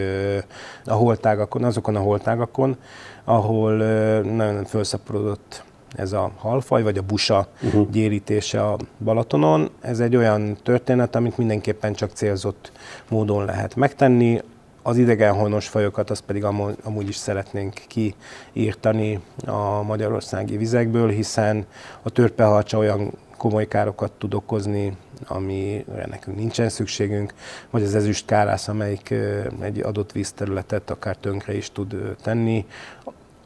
a 0.85 0.93
holtágakon, 0.93 1.63
azokon 1.63 1.95
a 1.95 1.99
holtágakon, 1.99 2.77
ahol 3.23 3.73
nagyon 4.21 4.65
felszaporodott 4.65 5.63
ez 5.95 6.13
a 6.13 6.31
halfaj, 6.37 6.83
vagy 6.83 6.97
a 6.97 7.01
busa 7.01 7.47
uh-huh. 7.63 7.89
gyérítése 7.89 8.63
a 8.63 8.77
Balatonon. 9.03 9.69
Ez 9.81 9.99
egy 9.99 10.15
olyan 10.15 10.57
történet, 10.63 11.15
amit 11.15 11.37
mindenképpen 11.37 11.93
csak 11.93 12.11
célzott 12.11 12.71
módon 13.09 13.45
lehet 13.45 13.75
megtenni. 13.75 14.41
Az 14.87 14.97
idegenhonos 14.97 15.67
fajokat 15.67 16.09
azt 16.09 16.21
pedig 16.21 16.43
amúgy 16.83 17.07
is 17.07 17.15
szeretnénk 17.15 17.81
kiírtani 17.87 19.19
a 19.45 19.81
magyarországi 19.81 20.57
vizekből, 20.57 21.09
hiszen 21.09 21.65
a 22.01 22.09
törpeharcsa 22.09 22.77
olyan 22.77 23.11
komoly 23.37 23.67
károkat 23.67 24.11
tud 24.11 24.33
okozni, 24.33 24.97
amire 25.25 26.05
nekünk 26.09 26.37
nincsen 26.37 26.69
szükségünk, 26.69 27.33
vagy 27.69 27.83
az 27.83 27.95
ezüst 27.95 28.25
kárász, 28.25 28.67
amelyik 28.67 29.13
egy 29.59 29.79
adott 29.79 30.11
vízterületet 30.11 30.89
akár 30.89 31.15
tönkre 31.15 31.55
is 31.55 31.71
tud 31.71 32.15
tenni. 32.21 32.65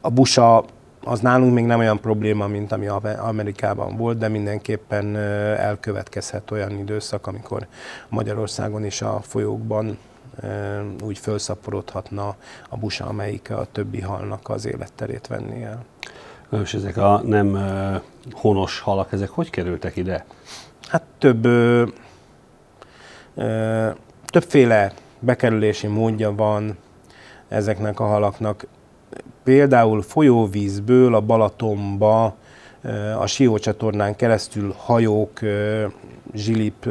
A 0.00 0.10
busa 0.10 0.64
az 1.04 1.20
nálunk 1.20 1.54
még 1.54 1.64
nem 1.64 1.78
olyan 1.78 2.00
probléma, 2.00 2.46
mint 2.46 2.72
ami 2.72 2.86
Amerikában 3.18 3.96
volt, 3.96 4.18
de 4.18 4.28
mindenképpen 4.28 5.16
elkövetkezhet 5.56 6.50
olyan 6.50 6.78
időszak, 6.78 7.26
amikor 7.26 7.66
Magyarországon 8.08 8.84
is 8.84 9.02
a 9.02 9.20
folyókban 9.22 9.98
úgy 11.02 11.18
felszaporodhatna 11.18 12.36
a 12.68 12.76
busa, 12.76 13.06
amelyik 13.06 13.50
a 13.50 13.66
többi 13.72 14.00
halnak 14.00 14.48
az 14.48 14.66
életterét 14.66 15.26
venni 15.26 15.62
el. 15.62 15.84
És 16.62 16.74
ezek 16.74 16.96
a 16.96 17.20
nem 17.24 17.58
honos 18.32 18.80
halak, 18.80 19.12
ezek 19.12 19.28
hogy 19.28 19.50
kerültek 19.50 19.96
ide? 19.96 20.24
Hát 20.88 21.02
több, 21.18 21.44
ö, 21.44 21.86
ö, 23.34 23.88
többféle 24.26 24.92
bekerülési 25.18 25.86
módja 25.86 26.34
van 26.34 26.78
ezeknek 27.48 28.00
a 28.00 28.04
halaknak. 28.04 28.66
Például 29.44 30.02
folyóvízből 30.02 31.14
a 31.14 31.20
Balatonba 31.20 32.36
a 33.18 33.26
Sió 33.26 33.58
csatornán 33.58 34.16
keresztül 34.16 34.74
hajók, 34.76 35.40
zsilip 36.34 36.88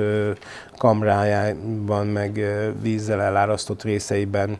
kamrájában, 0.77 2.07
meg 2.07 2.45
vízzel 2.81 3.21
elárasztott 3.21 3.83
részeiben 3.83 4.57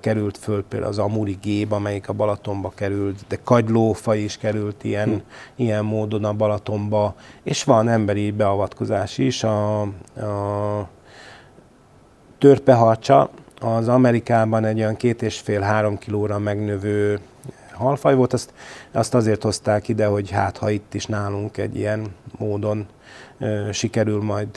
került 0.00 0.38
föl 0.38 0.64
például 0.64 0.90
az 0.90 0.98
Amuri 0.98 1.38
gép, 1.42 1.72
amelyik 1.72 2.08
a 2.08 2.12
Balatonba 2.12 2.72
került, 2.74 3.24
de 3.28 3.38
kagylófa 3.44 4.14
is 4.14 4.36
került 4.36 4.84
ilyen, 4.84 5.08
hm. 5.08 5.16
ilyen 5.56 5.84
módon 5.84 6.24
a 6.24 6.32
Balatonba, 6.32 7.14
és 7.42 7.64
van 7.64 7.88
emberi 7.88 8.30
beavatkozás 8.30 9.18
is. 9.18 9.44
A, 9.44 9.80
a 9.80 10.88
törpeharcsa 12.38 13.30
az 13.60 13.88
Amerikában 13.88 14.64
egy 14.64 14.78
olyan 14.78 14.96
két 14.96 15.22
és 15.22 15.38
fél-három 15.38 15.98
kilóra 15.98 16.38
megnövő 16.38 17.20
halfaj 17.72 18.14
volt, 18.14 18.32
azt, 18.32 18.52
azt 18.92 19.14
azért 19.14 19.42
hozták 19.42 19.88
ide, 19.88 20.06
hogy 20.06 20.30
hát 20.30 20.56
ha 20.56 20.70
itt 20.70 20.94
is 20.94 21.06
nálunk 21.06 21.56
egy 21.56 21.76
ilyen 21.76 22.14
módon 22.38 22.86
sikerül 23.72 24.22
majd 24.22 24.48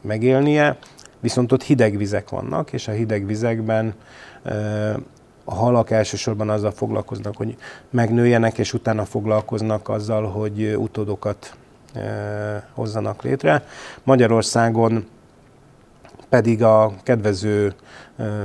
megélnie, 0.00 0.76
viszont 1.20 1.52
ott 1.52 1.62
hideg 1.62 1.96
vizek 1.96 2.28
vannak, 2.28 2.72
és 2.72 2.88
a 2.88 2.92
hideg 2.92 3.26
vizekben 3.26 3.94
a 5.44 5.54
halak 5.54 5.90
elsősorban 5.90 6.50
azzal 6.50 6.70
foglalkoznak, 6.70 7.36
hogy 7.36 7.56
megnőjenek, 7.90 8.58
és 8.58 8.72
utána 8.72 9.04
foglalkoznak 9.04 9.88
azzal, 9.88 10.30
hogy 10.30 10.74
utódokat 10.76 11.56
hozzanak 12.74 13.22
létre. 13.22 13.64
Magyarországon 14.02 15.06
pedig 16.28 16.62
a 16.62 16.92
kedvező 17.02 17.74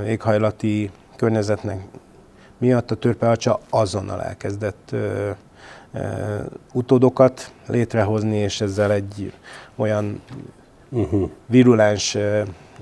éghajlati 0.06 0.92
környezetnek 1.16 1.84
miatt 2.58 2.92
a 2.92 2.96
törpeacsa 2.96 3.60
azonnal 3.70 4.22
elkezdett 4.22 4.96
utódokat 6.74 7.52
létrehozni, 7.68 8.38
és 8.38 8.62
ezzel 8.62 8.92
egy 8.92 9.34
olyan 9.76 10.22
uh-huh. 10.90 11.30
virulens 11.46 12.18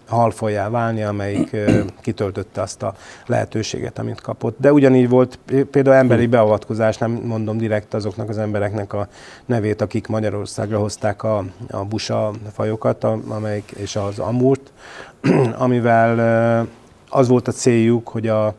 halfolyá 0.07 0.69
válni, 0.69 1.03
amelyik 1.03 1.55
kitöltötte 2.01 2.61
azt 2.61 2.83
a 2.83 2.93
lehetőséget, 3.25 3.99
amit 3.99 4.21
kapott. 4.21 4.57
De 4.59 4.73
ugyanígy 4.73 5.09
volt 5.09 5.39
például 5.71 5.95
emberi 5.95 6.23
hm. 6.23 6.29
beavatkozás, 6.29 6.97
nem 6.97 7.11
mondom 7.11 7.57
direkt 7.57 7.93
azoknak 7.93 8.29
az 8.29 8.37
embereknek 8.37 8.93
a 8.93 9.07
nevét, 9.45 9.81
akik 9.81 10.07
Magyarországra 10.07 10.79
hozták 10.79 11.23
a, 11.23 11.45
a 11.71 11.85
busa 11.85 12.31
fajokat, 12.51 13.03
amelyik, 13.27 13.71
és 13.77 13.95
az 13.95 14.19
amurt, 14.19 14.71
amivel 15.57 16.67
az 17.09 17.27
volt 17.27 17.47
a 17.47 17.51
céljuk, 17.51 18.07
hogy 18.07 18.27
a 18.27 18.53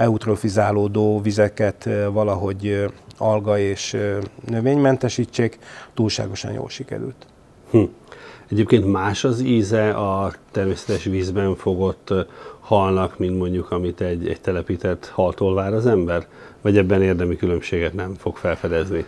eutrofizálódó 0.00 1.20
vizeket 1.20 1.88
valahogy 2.12 2.86
alga 3.18 3.58
és 3.58 3.96
növénymentesítsék, 4.46 5.58
túlságosan 5.94 6.52
jól 6.52 6.68
sikerült. 6.68 7.26
Hm. 7.70 7.82
Egyébként 8.50 8.92
más 8.92 9.24
az 9.24 9.40
íze 9.40 9.90
a 9.90 10.32
természetes 10.50 11.04
vízben 11.04 11.54
fogott 11.54 12.14
halnak, 12.60 13.18
mint 13.18 13.38
mondjuk, 13.38 13.70
amit 13.70 14.00
egy, 14.00 14.28
egy 14.28 14.40
telepített 14.40 15.06
haltól 15.06 15.54
vár 15.54 15.72
az 15.72 15.86
ember? 15.86 16.26
Vagy 16.62 16.76
ebben 16.76 17.02
érdemi 17.02 17.36
különbséget 17.36 17.94
nem 17.94 18.14
fog 18.14 18.36
felfedezni? 18.36 19.04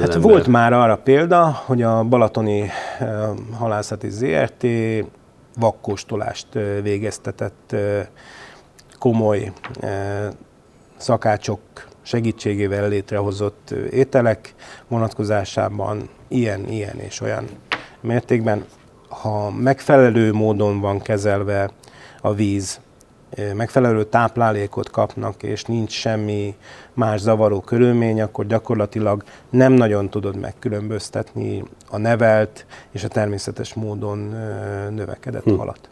Hát 0.00 0.14
ember? 0.14 0.30
volt 0.30 0.46
már 0.46 0.72
arra 0.72 0.96
példa, 0.96 1.62
hogy 1.64 1.82
a 1.82 2.04
Balatoni 2.04 2.70
Halászati 3.58 4.10
ZRT 4.10 4.66
vakkóstolást 5.58 6.46
végeztetett 6.82 7.76
komoly 8.98 9.52
eh, 9.80 10.28
szakácsok 10.96 11.60
segítségével 12.02 12.88
létrehozott 12.88 13.70
eh, 13.70 13.78
ételek 13.92 14.54
vonatkozásában 14.88 16.08
ilyen, 16.28 16.68
ilyen 16.68 16.98
és 16.98 17.20
olyan 17.20 17.44
mértékben, 18.00 18.64
ha 19.08 19.50
megfelelő 19.50 20.32
módon 20.32 20.80
van 20.80 21.00
kezelve 21.00 21.70
a 22.20 22.34
víz, 22.34 22.80
eh, 23.30 23.52
megfelelő 23.54 24.04
táplálékot 24.04 24.90
kapnak, 24.90 25.42
és 25.42 25.64
nincs 25.64 25.92
semmi 25.92 26.54
más 26.94 27.20
zavaró 27.20 27.60
körülmény, 27.60 28.20
akkor 28.20 28.46
gyakorlatilag 28.46 29.22
nem 29.50 29.72
nagyon 29.72 30.10
tudod 30.10 30.36
megkülönböztetni 30.36 31.64
a 31.90 31.96
nevelt 31.98 32.66
és 32.90 33.04
a 33.04 33.08
természetes 33.08 33.74
módon 33.74 34.18
növekedett 34.90 35.44
hm. 35.44 35.56
halat. 35.56 35.88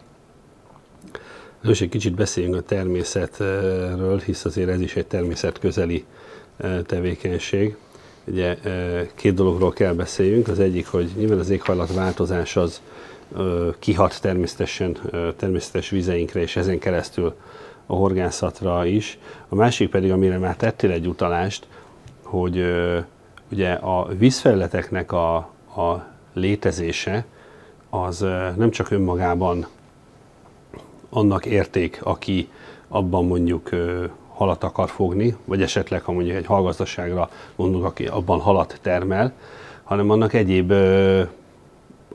Most 1.66 1.80
egy 1.82 1.88
kicsit 1.88 2.14
beszéljünk 2.14 2.56
a 2.56 2.60
természetről, 2.60 4.18
hisz 4.18 4.44
azért 4.44 4.68
ez 4.68 4.80
is 4.80 4.96
egy 4.96 5.06
természetközeli 5.06 6.04
e, 6.56 6.82
tevékenység. 6.82 7.76
Ugye 8.24 8.56
e, 8.56 9.06
két 9.14 9.34
dologról 9.34 9.72
kell 9.72 9.92
beszéljünk. 9.92 10.48
Az 10.48 10.60
egyik, 10.60 10.86
hogy 10.86 11.10
nyilván 11.16 11.38
az 11.38 11.50
éghajlatváltozás 11.50 12.56
az 12.56 12.80
e, 13.36 13.40
kihat 13.78 14.20
természetesen 14.20 14.98
természetes 15.36 15.90
vizeinkre, 15.90 16.40
és 16.40 16.56
ezen 16.56 16.78
keresztül 16.78 17.34
a 17.86 17.94
horgászatra 17.94 18.84
is. 18.84 19.18
A 19.48 19.54
másik 19.54 19.90
pedig, 19.90 20.10
amire 20.10 20.38
már 20.38 20.56
tettél 20.56 20.90
egy 20.90 21.06
utalást, 21.06 21.66
hogy 22.22 22.64
ugye 23.52 23.72
a 23.72 24.08
vízfelületeknek 24.18 25.12
a, 25.12 25.36
a 25.76 26.06
létezése 26.32 27.24
az 27.90 28.20
nem 28.56 28.70
csak 28.70 28.90
önmagában 28.90 29.66
annak 31.16 31.46
érték, 31.46 32.00
aki 32.02 32.48
abban 32.88 33.26
mondjuk 33.26 33.70
halat 34.34 34.64
akar 34.64 34.88
fogni, 34.88 35.36
vagy 35.44 35.62
esetleg, 35.62 36.02
ha 36.02 36.12
mondjuk 36.12 36.36
egy 36.36 36.46
halgazdaságra 36.46 37.30
gondolunk, 37.56 37.86
aki 37.86 38.06
abban 38.06 38.40
halat 38.40 38.78
termel, 38.82 39.32
hanem 39.84 40.10
annak 40.10 40.32
egyéb 40.32 40.70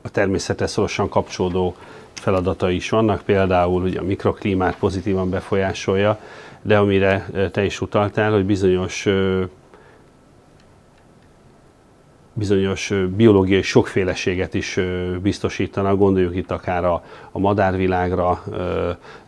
a 0.02 0.10
természethez 0.10 0.70
szorosan 0.70 1.08
kapcsolódó 1.08 1.74
feladatai 2.12 2.74
is 2.74 2.90
vannak, 2.90 3.22
például 3.22 3.82
ugye 3.82 4.00
a 4.00 4.04
mikroklímát 4.04 4.76
pozitívan 4.78 5.30
befolyásolja, 5.30 6.18
de 6.62 6.78
amire 6.78 7.26
te 7.52 7.64
is 7.64 7.80
utaltál, 7.80 8.32
hogy 8.32 8.44
bizonyos 8.44 9.08
bizonyos 12.32 12.92
biológiai 13.16 13.62
sokféleséget 13.62 14.54
is 14.54 14.80
biztosítanak, 15.22 15.98
gondoljuk 15.98 16.36
itt 16.36 16.50
akár 16.50 16.84
a, 16.84 17.04
a 17.30 17.38
madárvilágra, 17.38 18.44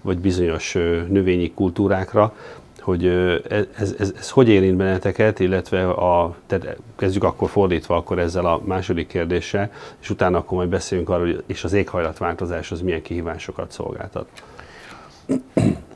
vagy 0.02 0.18
bizonyos 0.18 0.72
növényi 1.08 1.52
kultúrákra, 1.54 2.34
hogy 2.80 3.06
ez, 3.48 3.94
ez, 3.98 4.14
ez 4.18 4.30
hogy 4.30 4.48
érint 4.48 4.76
benneteket, 4.76 5.40
illetve 5.40 5.88
a, 5.88 6.34
tehát 6.46 6.76
kezdjük 6.96 7.24
akkor 7.24 7.48
fordítva 7.48 7.96
akkor 7.96 8.18
ezzel 8.18 8.46
a 8.46 8.60
második 8.64 9.06
kérdéssel, 9.06 9.70
és 10.00 10.10
utána 10.10 10.38
akkor 10.38 10.58
majd 10.58 10.68
beszélünk 10.68 11.08
arról, 11.08 11.24
hogy 11.24 11.42
és 11.46 11.64
az 11.64 11.72
éghajlatváltozás 11.72 12.72
az 12.72 12.80
milyen 12.80 13.02
kihívásokat 13.02 13.70
szolgáltat. 13.70 14.28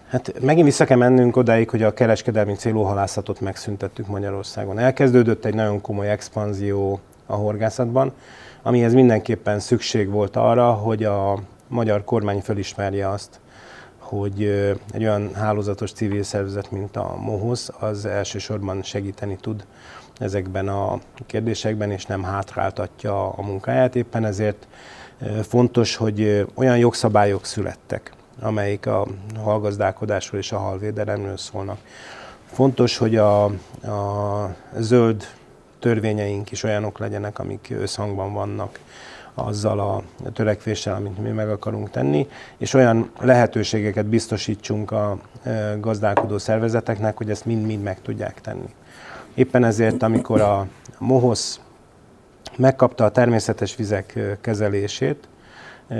Hát 0.08 0.40
megint 0.40 0.66
vissza 0.66 0.84
kell 0.84 0.96
mennünk 0.96 1.36
odáig, 1.36 1.70
hogy 1.70 1.82
a 1.82 1.94
kereskedelmi 1.94 2.54
célú 2.54 2.82
halászatot 2.82 3.40
megszüntettük 3.40 4.06
Magyarországon. 4.06 4.78
Elkezdődött 4.78 5.44
egy 5.44 5.54
nagyon 5.54 5.80
komoly 5.80 6.10
expanzió 6.10 7.00
a 7.26 7.34
horgászatban, 7.34 8.12
amihez 8.62 8.94
mindenképpen 8.94 9.60
szükség 9.60 10.10
volt 10.10 10.36
arra, 10.36 10.72
hogy 10.72 11.04
a 11.04 11.38
magyar 11.66 12.04
kormány 12.04 12.40
felismerje 12.40 13.08
azt, 13.08 13.40
hogy 13.98 14.44
egy 14.92 15.02
olyan 15.02 15.34
hálózatos 15.34 15.92
civil 15.92 16.22
szervezet, 16.22 16.70
mint 16.70 16.96
a 16.96 17.16
MOHOS, 17.20 17.68
az 17.78 18.04
elsősorban 18.04 18.82
segíteni 18.82 19.36
tud 19.40 19.66
ezekben 20.18 20.68
a 20.68 20.98
kérdésekben, 21.26 21.90
és 21.90 22.06
nem 22.06 22.22
hátráltatja 22.22 23.28
a 23.28 23.42
munkáját. 23.42 23.96
Éppen 23.96 24.24
ezért 24.24 24.66
fontos, 25.42 25.96
hogy 25.96 26.46
olyan 26.54 26.78
jogszabályok 26.78 27.44
születtek, 27.44 28.12
amelyik 28.40 28.86
a 28.86 29.06
halgazdálkodásról 29.42 30.40
és 30.40 30.52
a 30.52 30.58
halvédelemről 30.58 31.36
szólnak. 31.36 31.78
Fontos, 32.52 32.96
hogy 32.96 33.16
a, 33.16 33.44
a 33.44 34.54
zöld 34.78 35.24
törvényeink 35.78 36.50
is 36.50 36.62
olyanok 36.62 36.98
legyenek, 36.98 37.38
amik 37.38 37.74
összhangban 37.80 38.32
vannak 38.32 38.78
azzal 39.34 39.80
a 39.80 40.02
törekvéssel, 40.32 40.94
amit 40.94 41.18
mi 41.18 41.30
meg 41.30 41.50
akarunk 41.50 41.90
tenni, 41.90 42.28
és 42.56 42.74
olyan 42.74 43.10
lehetőségeket 43.20 44.06
biztosítsunk 44.06 44.90
a 44.90 45.18
e, 45.42 45.76
gazdálkodó 45.80 46.38
szervezeteknek, 46.38 47.16
hogy 47.16 47.30
ezt 47.30 47.44
mind-mind 47.44 47.82
meg 47.82 48.02
tudják 48.02 48.40
tenni. 48.40 48.74
Éppen 49.34 49.64
ezért, 49.64 50.02
amikor 50.02 50.40
a 50.40 50.66
MOHOSZ 50.98 51.60
megkapta 52.56 53.04
a 53.04 53.10
természetes 53.10 53.76
vizek 53.76 54.16
e, 54.16 54.38
kezelését, 54.40 55.28
e, 55.88 55.96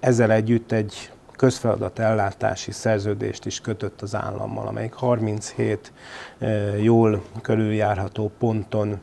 ezzel 0.00 0.32
együtt 0.32 0.72
egy 0.72 1.10
közfeladat 1.38 1.98
ellátási 1.98 2.72
szerződést 2.72 3.46
is 3.46 3.60
kötött 3.60 4.02
az 4.02 4.14
állammal, 4.14 4.66
amelyik 4.66 4.92
37 4.92 5.92
jól 6.80 7.22
körüljárható 7.42 8.30
ponton 8.38 9.00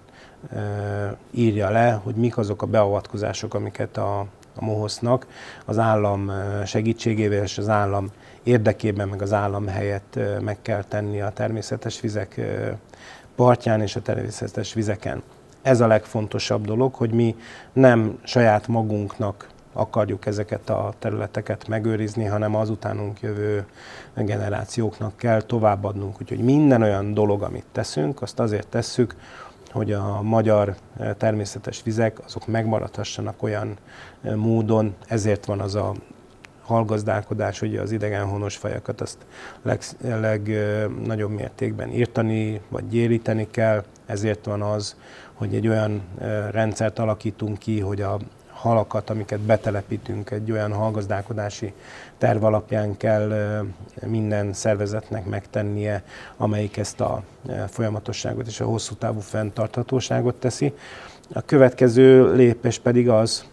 írja 1.32 1.69
le, 1.69 1.91
hogy 2.04 2.15
mik 2.15 2.38
azok 2.38 2.62
a 2.62 2.65
beavatkozások, 2.65 3.54
amiket 3.54 3.98
a, 3.98 4.19
a 4.56 4.63
MOHOSZ-nak 4.63 5.28
az 5.65 5.78
állam 5.78 6.32
segítségével 6.65 7.43
és 7.43 7.58
az 7.58 7.69
állam 7.69 8.12
érdekében, 8.43 9.08
meg 9.08 9.21
az 9.21 9.34
állam 9.34 9.67
helyett 9.67 10.19
meg 10.41 10.58
kell 10.62 10.84
tenni 10.84 11.21
a 11.21 11.30
természetes 11.30 12.02
vizek 12.02 12.41
partján 13.36 13.82
és 13.82 13.95
a 13.95 14.02
természetes 14.02 14.74
vizeken. 14.74 15.24
Ez 15.62 15.82
a 15.82 15.88
legfontosabb 15.88 16.65
dolog, 16.65 16.93
hogy 16.93 17.12
mi 17.12 17.36
nem 17.74 18.19
saját 18.24 18.67
magunknak 18.67 19.48
akarjuk 19.76 20.26
ezeket 20.26 20.70
a 20.70 20.94
területeket 21.00 21.68
megőrizni, 21.68 22.26
hanem 22.26 22.56
az 22.56 22.70
utánunk 22.70 23.22
jövő 23.22 23.66
generációknak 24.16 25.18
kell 25.18 25.42
továbbadnunk. 25.42 26.22
Úgyhogy 26.22 26.40
minden 26.40 26.82
olyan 26.82 27.14
dolog, 27.14 27.42
amit 27.42 27.66
teszünk, 27.72 28.22
azt 28.22 28.40
azért 28.40 28.68
tesszük, 28.68 29.16
hogy 29.72 29.92
a 29.92 30.22
magyar 30.22 30.76
eh, 31.00 31.14
természetes 31.18 31.84
vizek 31.84 32.20
azok 32.26 32.48
megmaradhassanak 32.48 33.44
olyan 33.44 33.78
eh, 34.22 34.36
módon, 34.36 34.96
ezért 35.08 35.46
van 35.46 35.60
az 35.60 35.76
a 35.76 35.94
halgazdálkodás, 36.62 37.62
ugye 37.62 37.82
az 37.82 37.92
idegenhonos 37.92 38.56
fajakat 38.56 39.02
azt 39.02 39.18
legnagyobb 39.62 41.08
leg, 41.08 41.30
mértékben 41.30 41.90
írtani 41.92 42.62
vagy 42.70 42.88
gyéríteni 42.88 43.48
kell, 43.52 43.84
ezért 44.06 44.46
van 44.46 44.62
az, 44.62 44.96
hogy 45.34 45.56
egy 45.56 45.68
olyan 45.68 46.02
eh, 46.20 46.48
rendszert 46.52 47.00
alakítunk 47.00 47.58
ki, 47.58 47.80
hogy 47.80 48.02
a 48.02 48.20
halakat, 48.65 49.10
amiket 49.10 49.39
betelepítünk 49.39 50.32
egy 50.32 50.51
olyan 50.51 50.73
hallgazdálkodási 50.73 51.73
terv 52.17 52.43
alapján 52.43 52.97
kell 52.97 53.62
minden 54.06 54.54
szervezetnek 54.54 55.25
megtennie, 55.25 56.04
amelyik 56.38 56.78
ezt 56.78 57.01
a 57.01 57.23
folyamatosságot 57.67 58.47
és 58.47 58.60
a 58.60 58.65
hosszú 58.65 58.95
távú 58.95 59.19
fenntarthatóságot 59.19 60.36
teszi. 60.36 60.73
A 61.34 61.41
következő 61.41 62.36
lépés 62.36 62.80
pedig 62.80 63.10
az, 63.10 63.45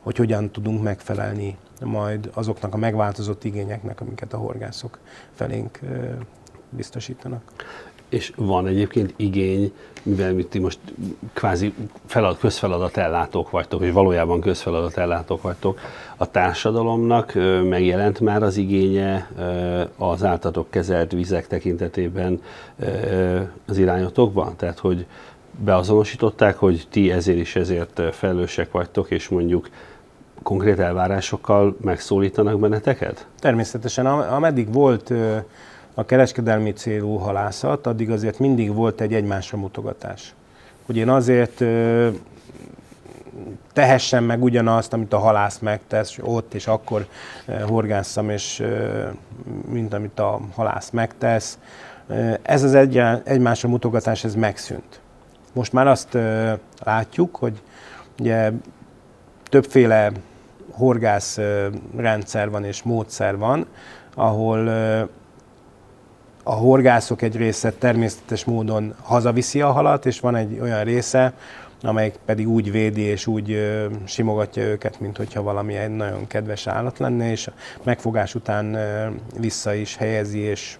hogy 0.00 0.16
hogyan 0.16 0.50
tudunk 0.50 0.82
megfelelni 0.82 1.56
majd 1.84 2.30
azoknak 2.34 2.74
a 2.74 2.76
megváltozott 2.76 3.44
igényeknek, 3.44 4.00
amiket 4.00 4.32
a 4.32 4.36
horgászok 4.36 4.98
felénk 5.34 5.78
biztosítanak. 6.70 7.42
És 8.08 8.32
van 8.36 8.66
egyébként 8.66 9.14
igény, 9.16 9.72
mivel 10.02 10.32
mi 10.32 10.44
ti 10.44 10.58
most 10.58 10.78
kvázi 11.32 11.74
felad, 12.06 12.38
közfeladat 12.38 12.96
ellátók 12.96 13.50
vagytok, 13.50 13.82
és 13.82 13.92
valójában 13.92 14.40
közfeladat 14.40 14.96
ellátók 14.96 15.42
vagytok, 15.42 15.80
a 16.16 16.30
társadalomnak 16.30 17.32
megjelent 17.68 18.20
már 18.20 18.42
az 18.42 18.56
igénye 18.56 19.30
az 19.96 20.24
áltatok 20.24 20.70
kezelt 20.70 21.12
vizek 21.12 21.46
tekintetében 21.46 22.42
az 23.66 23.78
irányotokban? 23.78 24.56
Tehát, 24.56 24.78
hogy 24.78 25.06
beazonosították, 25.64 26.56
hogy 26.56 26.86
ti 26.90 27.12
ezért 27.12 27.38
is 27.38 27.56
ezért 27.56 28.02
felelősek 28.12 28.70
vagytok, 28.70 29.10
és 29.10 29.28
mondjuk 29.28 29.68
konkrét 30.42 30.78
elvárásokkal 30.78 31.76
megszólítanak 31.80 32.60
benneteket? 32.60 33.26
Természetesen, 33.38 34.06
ameddig 34.06 34.72
volt 34.72 35.12
a 35.94 36.04
kereskedelmi 36.04 36.72
célú 36.72 37.16
halászat, 37.16 37.86
addig 37.86 38.10
azért 38.10 38.38
mindig 38.38 38.74
volt 38.74 39.00
egy 39.00 39.14
egymásra 39.14 39.58
mutogatás. 39.58 40.34
Hogy 40.86 40.96
én 40.96 41.08
azért 41.08 41.64
tehessen 43.72 44.22
meg 44.22 44.42
ugyanazt, 44.42 44.92
amit 44.92 45.12
a 45.12 45.18
halász 45.18 45.58
megtesz, 45.58 46.18
ott 46.20 46.54
és 46.54 46.66
akkor 46.66 47.06
horgásszam, 47.66 48.30
és 48.30 48.64
mint 49.68 49.94
amit 49.94 50.18
a 50.18 50.40
halász 50.54 50.90
megtesz. 50.90 51.58
Ez 52.42 52.62
az 52.62 52.74
egy, 52.74 53.02
egymásra 53.24 53.68
mutogatás, 53.68 54.24
ez 54.24 54.34
megszűnt. 54.34 55.00
Most 55.52 55.72
már 55.72 55.86
azt 55.86 56.18
látjuk, 56.82 57.36
hogy 57.36 57.62
ugye 58.20 58.50
többféle 59.48 60.12
horgász 60.70 61.38
rendszer 61.96 62.50
van 62.50 62.64
és 62.64 62.82
módszer 62.82 63.36
van, 63.36 63.66
ahol 64.14 64.70
a 66.42 66.52
horgászok 66.52 67.22
egy 67.22 67.36
része 67.36 67.70
természetes 67.70 68.44
módon 68.44 68.94
hazaviszi 69.02 69.60
a 69.60 69.72
halat, 69.72 70.06
és 70.06 70.20
van 70.20 70.36
egy 70.36 70.58
olyan 70.60 70.84
része, 70.84 71.32
amelyik 71.82 72.14
pedig 72.24 72.48
úgy 72.48 72.70
védi 72.70 73.00
és 73.00 73.26
úgy 73.26 73.52
ö, 73.52 73.86
simogatja 74.04 74.62
őket, 74.62 75.00
mint 75.00 75.16
hogyha 75.16 75.42
valami 75.42 75.76
egy 75.76 75.90
nagyon 75.90 76.26
kedves 76.26 76.66
állat 76.66 76.98
lenne, 76.98 77.30
és 77.30 77.50
megfogás 77.82 78.34
után 78.34 78.74
ö, 78.74 79.06
vissza 79.38 79.74
is 79.74 79.96
helyezi, 79.96 80.38
és 80.38 80.78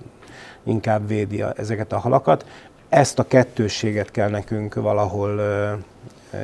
inkább 0.64 1.08
védi 1.08 1.42
a, 1.42 1.52
ezeket 1.56 1.92
a 1.92 1.98
halakat. 1.98 2.46
Ezt 2.88 3.18
a 3.18 3.26
kettősséget 3.26 4.10
kell 4.10 4.30
nekünk 4.30 4.74
valahol 4.74 5.38
ö, 5.38 5.72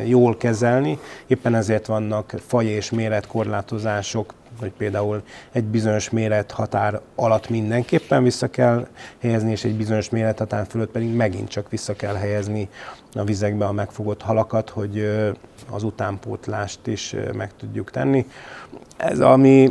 jól 0.05 0.37
kezelni, 0.37 0.99
éppen 1.27 1.55
ezért 1.55 1.87
vannak 1.87 2.35
faj 2.47 2.65
és 2.65 2.91
méretkorlátozások, 2.91 4.35
hogy 4.61 4.73
például 4.77 5.23
egy 5.53 5.65
bizonyos 5.65 6.11
mérethatár 6.11 7.01
alatt 7.15 7.49
mindenképpen 7.49 8.23
vissza 8.23 8.49
kell 8.49 8.87
helyezni, 9.21 9.51
és 9.51 9.65
egy 9.65 9.77
bizonyos 9.77 10.11
mérethatár 10.11 10.67
fölött 10.69 10.91
pedig 10.91 11.15
megint 11.15 11.49
csak 11.49 11.71
vissza 11.71 11.95
kell 11.95 12.15
helyezni 12.15 12.69
a 13.15 13.25
vizekbe 13.25 13.65
a 13.65 13.73
megfogott 13.73 14.23
halakat, 14.23 14.71
hogy 14.71 15.09
az 15.71 15.83
utánpótlást 15.83 16.87
is 16.87 17.15
meg 17.33 17.51
tudjuk 17.57 17.91
tenni. 17.91 18.27
Ez 18.97 19.21
a 19.21 19.37
mi 19.37 19.69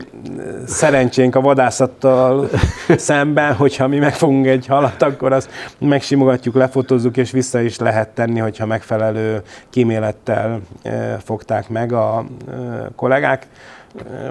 szerencsénk 0.65 1.35
a 1.35 1.41
vadászattal 1.41 2.49
szemben, 2.97 3.53
hogyha 3.53 3.87
mi 3.87 3.97
megfogunk 3.97 4.45
egy 4.45 4.65
halat, 4.65 5.01
akkor 5.01 5.31
azt 5.31 5.49
megsimogatjuk, 5.77 6.55
lefotózzuk, 6.55 7.17
és 7.17 7.31
vissza 7.31 7.61
is 7.61 7.77
lehet 7.77 8.09
tenni, 8.09 8.39
hogyha 8.39 8.65
megfelelő 8.65 9.41
kímélettel 9.69 10.61
fogták 11.23 11.69
meg 11.69 11.91
a 11.91 12.25
kollégák. 12.95 13.47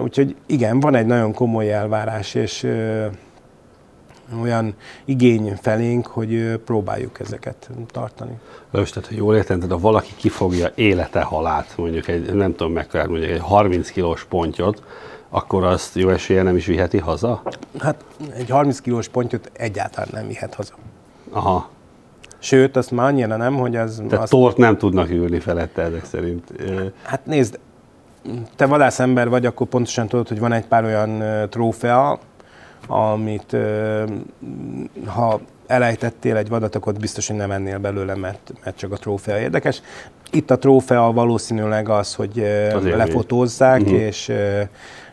Úgyhogy 0.03 0.37
igen, 0.47 0.81
van 0.81 0.95
egy 0.95 1.07
nagyon 1.07 1.33
komoly 1.33 1.73
elvárás, 1.73 2.35
és 2.35 2.67
olyan 4.43 4.75
igény 5.05 5.57
felénk, 5.61 6.07
hogy 6.07 6.61
próbáljuk 6.65 7.21
ezeket 7.21 7.71
tartani. 7.87 8.39
Most, 8.71 8.95
tehát, 8.95 9.09
hogy 9.09 9.19
jól 9.19 9.37
értem, 9.37 9.57
tehát 9.57 9.73
ha 9.73 9.79
valaki 9.81 10.13
kifogja 10.17 10.71
élete 10.75 11.23
halát, 11.23 11.75
mondjuk 11.77 12.09
egy, 12.09 12.35
nem 12.35 12.55
tudom 12.55 12.73
mekkora, 12.73 13.07
mondjuk 13.07 13.31
egy 13.31 13.41
30 13.41 13.91
kilós 13.91 14.25
pontyot, 14.25 14.83
akkor 15.29 15.65
azt 15.65 15.95
jó 15.95 16.09
esélye 16.09 16.43
nem 16.43 16.57
is 16.57 16.67
viheti 16.67 16.99
haza? 16.99 17.43
Hát 17.79 18.05
egy 18.35 18.51
30 18.51 18.81
kilós 18.81 19.09
pontyot 19.09 19.51
egyáltalán 19.53 20.09
nem 20.13 20.27
vihet 20.27 20.55
haza. 20.55 20.75
Aha. 21.31 21.69
Sőt, 22.39 22.77
azt 22.77 22.91
már 22.91 23.07
annyira 23.07 23.37
nem, 23.37 23.55
hogy 23.55 23.77
az... 23.77 24.03
Tehát 24.09 24.23
azt... 24.23 24.31
tort 24.31 24.57
nem 24.57 24.79
tudnak 24.79 25.11
ülni 25.11 25.39
felette 25.39 25.83
ezek 25.83 26.05
szerint. 26.05 26.53
Hát 27.03 27.27
nézd, 27.27 27.59
te 28.57 28.67
vadászember 28.67 29.29
vagy, 29.29 29.47
akkor 29.47 29.67
pontosan 29.67 30.09
tudod, 30.09 30.29
hogy 30.29 30.39
van 30.39 30.53
egy 30.53 30.67
pár 30.67 30.85
olyan 30.85 31.23
trófea, 31.51 32.19
amit 32.87 33.57
ha 35.07 35.41
elejtettél 35.67 36.37
egy 36.37 36.49
vadat, 36.49 36.75
akkor 36.75 36.93
biztos, 36.93 37.27
hogy 37.27 37.37
nem 37.37 37.51
ennél 37.51 37.79
belőle, 37.79 38.15
mert, 38.15 38.53
mert 38.65 38.77
csak 38.77 38.93
a 38.93 38.97
trófea 38.97 39.39
érdekes. 39.39 39.83
Itt 40.31 40.51
a 40.51 40.59
trófea 40.59 41.13
valószínűleg 41.13 41.89
az, 41.89 42.15
hogy 42.15 42.39
Azért 42.75 42.97
lefotózzák, 42.97 43.81
uh-huh. 43.81 43.99
és 43.99 44.33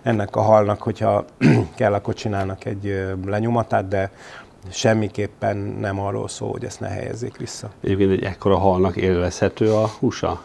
ennek 0.03 0.35
a 0.35 0.41
halnak, 0.41 0.81
hogyha 0.81 1.25
kell, 1.75 1.93
akkor 1.93 2.13
csinálnak 2.13 2.65
egy 2.65 3.05
lenyomatát, 3.25 3.87
de 3.87 4.11
semmiképpen 4.69 5.57
nem 5.57 5.99
arról 5.99 6.27
szól, 6.27 6.51
hogy 6.51 6.63
ezt 6.63 6.79
ne 6.79 6.87
helyezzék 6.87 7.37
vissza. 7.37 7.69
Egyébként 7.83 8.11
egy 8.11 8.23
ekkora 8.23 8.57
halnak 8.57 8.95
élvezhető 8.95 9.73
a 9.73 9.87
húsa? 9.99 10.41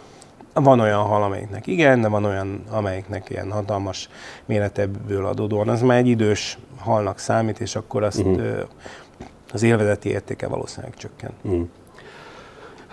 Van 0.63 0.81
olyan 0.81 1.03
hal, 1.03 1.23
amelyiknek 1.23 1.67
igen, 1.67 2.01
de 2.01 2.09
van 2.09 2.25
olyan, 2.25 2.63
amelyiknek 2.71 3.31
ilyen 3.31 3.53
hatalmas 3.53 4.09
méretebből 4.45 5.27
adódóan. 5.27 5.69
Az 5.69 5.81
már 5.81 5.99
egy 5.99 6.07
idős 6.07 6.59
halnak 6.79 7.19
számít, 7.19 7.61
és 7.61 7.77
akkor 7.77 8.03
azt 8.03 8.19
uh-huh. 8.19 8.47
az 9.53 9.63
élvezeti 9.63 10.09
értéke 10.09 10.47
valószínűleg 10.47 10.95
csökken. 10.97 11.31
Uh-huh. 11.43 11.69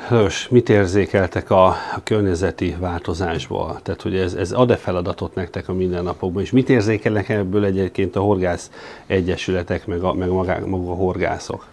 Hős, 0.07 0.47
mit 0.49 0.69
érzékeltek 0.69 1.49
a, 1.49 1.65
a 1.67 2.01
környezeti 2.03 2.75
változásból? 2.79 3.79
Tehát, 3.83 4.01
hogy 4.01 4.15
ez, 4.15 4.33
ez 4.33 4.51
ad-e 4.51 4.75
feladatot 4.75 5.35
nektek 5.35 5.69
a 5.69 5.73
mindennapokban, 5.73 6.41
és 6.41 6.51
mit 6.51 6.69
érzékelnek 6.69 7.29
ebből 7.29 7.65
egyébként 7.65 8.15
a 8.15 8.19
horgász 8.19 8.69
egyesületek, 9.05 9.85
meg 9.85 10.03
a, 10.03 10.13
meg 10.13 10.29
maga, 10.29 10.59
maga 10.65 10.91
a 10.91 10.95
horgászok? 10.95 11.67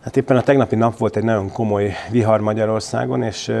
Hát 0.00 0.16
éppen 0.16 0.36
a 0.36 0.42
tegnapi 0.42 0.76
nap 0.76 0.98
volt 0.98 1.16
egy 1.16 1.24
nagyon 1.24 1.52
komoly 1.52 1.92
vihar 2.10 2.40
Magyarországon, 2.40 3.22
és 3.22 3.52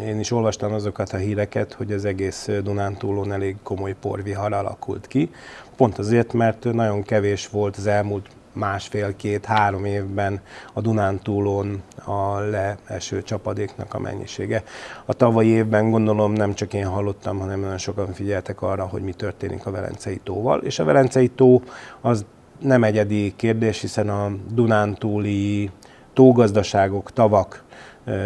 én 0.00 0.18
is 0.18 0.30
olvastam 0.30 0.72
azokat 0.72 1.12
a 1.12 1.16
híreket, 1.16 1.72
hogy 1.72 1.92
az 1.92 2.04
egész 2.04 2.48
Dunántúlon 2.62 3.32
elég 3.32 3.56
komoly 3.62 3.94
porvihar 4.00 4.52
alakult 4.52 5.06
ki. 5.06 5.30
Pont 5.76 5.98
azért, 5.98 6.32
mert 6.32 6.64
nagyon 6.64 7.02
kevés 7.02 7.48
volt 7.48 7.76
az 7.76 7.86
elmúlt 7.86 8.26
másfél-két-három 8.52 9.84
évben 9.84 10.40
a 10.72 10.80
Dunántúlon 10.80 11.82
a 12.04 12.38
leeső 12.38 13.22
csapadéknak 13.22 13.94
a 13.94 13.98
mennyisége. 13.98 14.62
A 15.04 15.12
tavalyi 15.12 15.48
évben 15.48 15.90
gondolom 15.90 16.32
nem 16.32 16.54
csak 16.54 16.74
én 16.74 16.86
hallottam, 16.86 17.38
hanem 17.38 17.60
nagyon 17.60 17.78
sokan 17.78 18.12
figyeltek 18.12 18.62
arra, 18.62 18.86
hogy 18.86 19.02
mi 19.02 19.12
történik 19.12 19.66
a 19.66 19.70
Velencei 19.70 20.20
tóval. 20.24 20.60
És 20.60 20.78
a 20.78 20.84
Velencei 20.84 21.28
tó 21.28 21.62
az 22.00 22.24
nem 22.58 22.84
egyedi 22.84 23.32
kérdés, 23.36 23.80
hiszen 23.80 24.08
a 24.08 24.30
Dunántúli 24.54 25.70
tógazdaságok, 26.12 27.12
tavak 27.12 27.61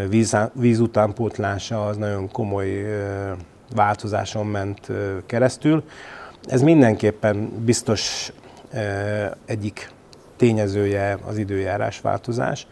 víz, 0.08 0.36
vízutánpótlása 0.52 1.86
az 1.86 1.96
nagyon 1.96 2.30
komoly 2.30 2.84
változáson 3.74 4.46
ment 4.46 4.88
keresztül. 5.26 5.84
Ez 6.44 6.62
mindenképpen 6.62 7.62
biztos 7.64 8.32
egyik 9.44 9.90
tényezője 10.36 11.18
az 11.26 11.38
időjárás 11.38 12.00
változás. 12.00 12.66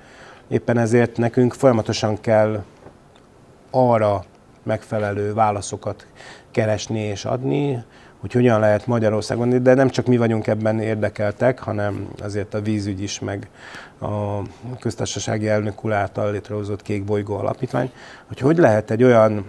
Éppen 0.48 0.78
ezért 0.78 1.16
nekünk 1.16 1.52
folyamatosan 1.52 2.20
kell 2.20 2.62
arra 3.70 4.24
megfelelő 4.62 5.34
válaszokat 5.34 6.06
keresni 6.50 7.00
és 7.00 7.24
adni, 7.24 7.84
hogy 8.24 8.32
hogyan 8.32 8.60
lehet 8.60 8.86
Magyarországon, 8.86 9.62
de 9.62 9.74
nem 9.74 9.88
csak 9.88 10.06
mi 10.06 10.16
vagyunk 10.16 10.46
ebben 10.46 10.80
érdekeltek, 10.80 11.58
hanem 11.58 12.08
azért 12.22 12.54
a 12.54 12.60
vízügy 12.60 13.02
is, 13.02 13.18
meg 13.18 13.48
a 14.00 14.42
köztársasági 14.80 15.48
elnök 15.48 15.84
úr 15.84 15.92
által 15.92 16.32
létrehozott 16.32 16.82
Kék 16.82 17.04
Bolygó 17.04 17.36
Alapítvány, 17.36 17.90
hogy 18.26 18.38
hogy 18.38 18.56
lehet 18.56 18.90
egy 18.90 19.02
olyan 19.02 19.44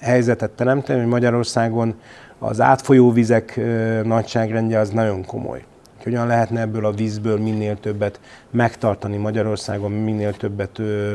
helyzetet 0.00 0.50
teremteni, 0.50 0.98
hogy 0.98 1.08
Magyarországon 1.08 2.00
az 2.38 2.60
átfolyó 2.60 3.12
vizek 3.12 3.60
nagyságrendje 4.04 4.78
az 4.78 4.90
nagyon 4.90 5.24
komoly 5.24 5.64
hogyan 6.02 6.26
lehetne 6.26 6.60
ebből 6.60 6.84
a 6.84 6.92
vízből 6.92 7.38
minél 7.38 7.80
többet 7.80 8.20
megtartani 8.50 9.16
Magyarországon, 9.16 9.92
minél 9.92 10.32
többet 10.32 10.78
ö, 10.78 11.14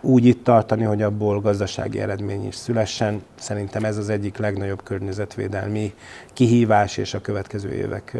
úgy 0.00 0.24
itt 0.24 0.44
tartani, 0.44 0.84
hogy 0.84 1.02
abból 1.02 1.40
gazdasági 1.40 2.00
eredmény 2.00 2.46
is 2.46 2.54
szülessen. 2.54 3.22
Szerintem 3.34 3.84
ez 3.84 3.96
az 3.96 4.08
egyik 4.08 4.36
legnagyobb 4.36 4.82
környezetvédelmi 4.82 5.94
kihívás, 6.32 6.96
és 6.96 7.14
a 7.14 7.20
következő 7.20 7.72
évek 7.72 8.16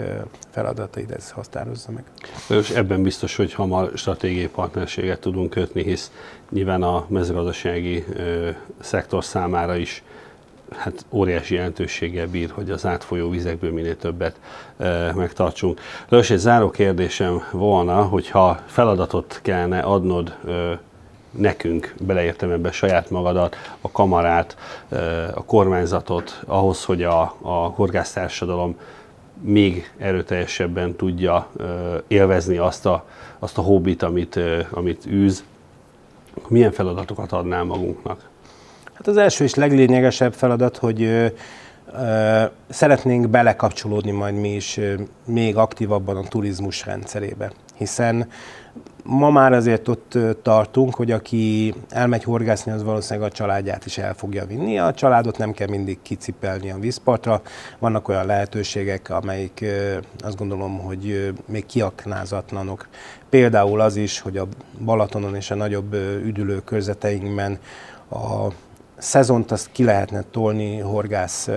feladatait 0.50 1.10
ez 1.10 1.30
határozza 1.30 1.90
meg. 1.90 2.04
És 2.58 2.70
ebben 2.70 3.02
biztos, 3.02 3.36
hogy 3.36 3.54
hamar 3.54 3.90
stratégiai 3.94 4.48
partnerséget 4.48 5.20
tudunk 5.20 5.50
kötni, 5.50 5.82
hisz 5.82 6.10
nyilván 6.50 6.82
a 6.82 7.04
mezőgazdasági 7.08 8.04
ö, 8.14 8.50
szektor 8.80 9.24
számára 9.24 9.76
is 9.76 10.02
hát 10.76 11.04
óriási 11.10 11.54
jelentőséggel 11.54 12.26
bír, 12.26 12.50
hogy 12.50 12.70
az 12.70 12.86
átfolyó 12.86 13.30
vizekből 13.30 13.72
minél 13.72 13.96
többet 13.96 14.40
e, 14.78 15.12
megtartsunk. 15.12 15.80
Lős, 16.08 16.30
egy 16.30 16.38
záró 16.38 16.70
kérdésem 16.70 17.42
volna, 17.52 18.02
hogyha 18.02 18.60
feladatot 18.66 19.38
kellene 19.42 19.80
adnod 19.80 20.36
e, 20.48 20.78
nekünk, 21.30 21.94
beleértem 22.00 22.50
ebbe 22.50 22.70
saját 22.70 23.10
magadat, 23.10 23.56
a 23.80 23.90
kamarát, 23.90 24.56
e, 24.88 24.96
a 25.34 25.44
kormányzatot, 25.44 26.42
ahhoz, 26.46 26.84
hogy 26.84 27.02
a, 27.02 27.34
a 27.40 27.52
horgásztársadalom 27.52 28.76
még 29.40 29.92
erőteljesebben 29.98 30.96
tudja 30.96 31.48
e, 31.60 31.64
élvezni 32.08 32.56
azt 32.56 32.86
a, 32.86 33.04
azt 33.38 33.58
a 33.58 33.62
hobbit, 33.62 34.02
amit, 34.02 34.36
e, 34.36 34.68
amit 34.70 35.06
űz, 35.06 35.44
milyen 36.48 36.72
feladatokat 36.72 37.32
adnál 37.32 37.64
magunknak? 37.64 38.29
Hát 39.00 39.08
az 39.08 39.16
első 39.16 39.44
és 39.44 39.54
leglényegesebb 39.54 40.32
feladat, 40.32 40.76
hogy 40.76 41.32
szeretnénk 42.68 43.28
belekapcsolódni 43.28 44.10
majd 44.10 44.34
mi 44.34 44.54
is 44.54 44.80
még 45.26 45.56
aktívabban 45.56 46.16
a 46.16 46.28
turizmus 46.28 46.86
rendszerébe, 46.86 47.52
hiszen 47.76 48.28
ma 49.04 49.30
már 49.30 49.52
azért 49.52 49.88
ott 49.88 50.18
tartunk, 50.42 50.94
hogy 50.94 51.10
aki 51.10 51.74
elmegy 51.88 52.24
horgászni, 52.24 52.72
az 52.72 52.82
valószínűleg 52.82 53.30
a 53.30 53.32
családját 53.32 53.86
is 53.86 53.98
el 53.98 54.14
fogja 54.14 54.46
vinni. 54.46 54.78
A 54.78 54.94
családot 54.94 55.38
nem 55.38 55.52
kell 55.52 55.68
mindig 55.68 55.98
kicipelni 56.02 56.70
a 56.70 56.78
vízpartra. 56.78 57.42
Vannak 57.78 58.08
olyan 58.08 58.26
lehetőségek, 58.26 59.10
amelyik 59.10 59.64
azt 60.18 60.36
gondolom, 60.36 60.78
hogy 60.78 61.34
még 61.46 61.66
kiaknázatlanok. 61.66 62.88
Például 63.30 63.80
az 63.80 63.96
is, 63.96 64.20
hogy 64.20 64.36
a 64.36 64.46
Balatonon 64.84 65.36
és 65.36 65.50
a 65.50 65.54
nagyobb 65.54 65.94
üdülő 66.24 66.60
körzeteinkben 66.64 67.58
a 68.10 68.48
szezont 69.00 69.50
azt 69.50 69.68
ki 69.72 69.84
lehetne 69.84 70.22
tolni 70.30 70.78
horgász 70.78 71.48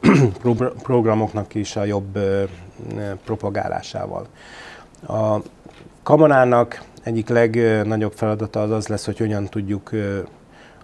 programoknak 0.82 1.54
is 1.54 1.76
a 1.76 1.84
jobb 1.84 2.18
propagálásával. 3.24 4.26
A 5.06 5.36
kamarának 6.02 6.82
egyik 7.02 7.28
legnagyobb 7.28 8.12
feladata 8.12 8.62
az 8.62 8.70
az 8.70 8.86
lesz, 8.86 9.04
hogy 9.04 9.18
hogyan 9.18 9.44
tudjuk 9.44 9.90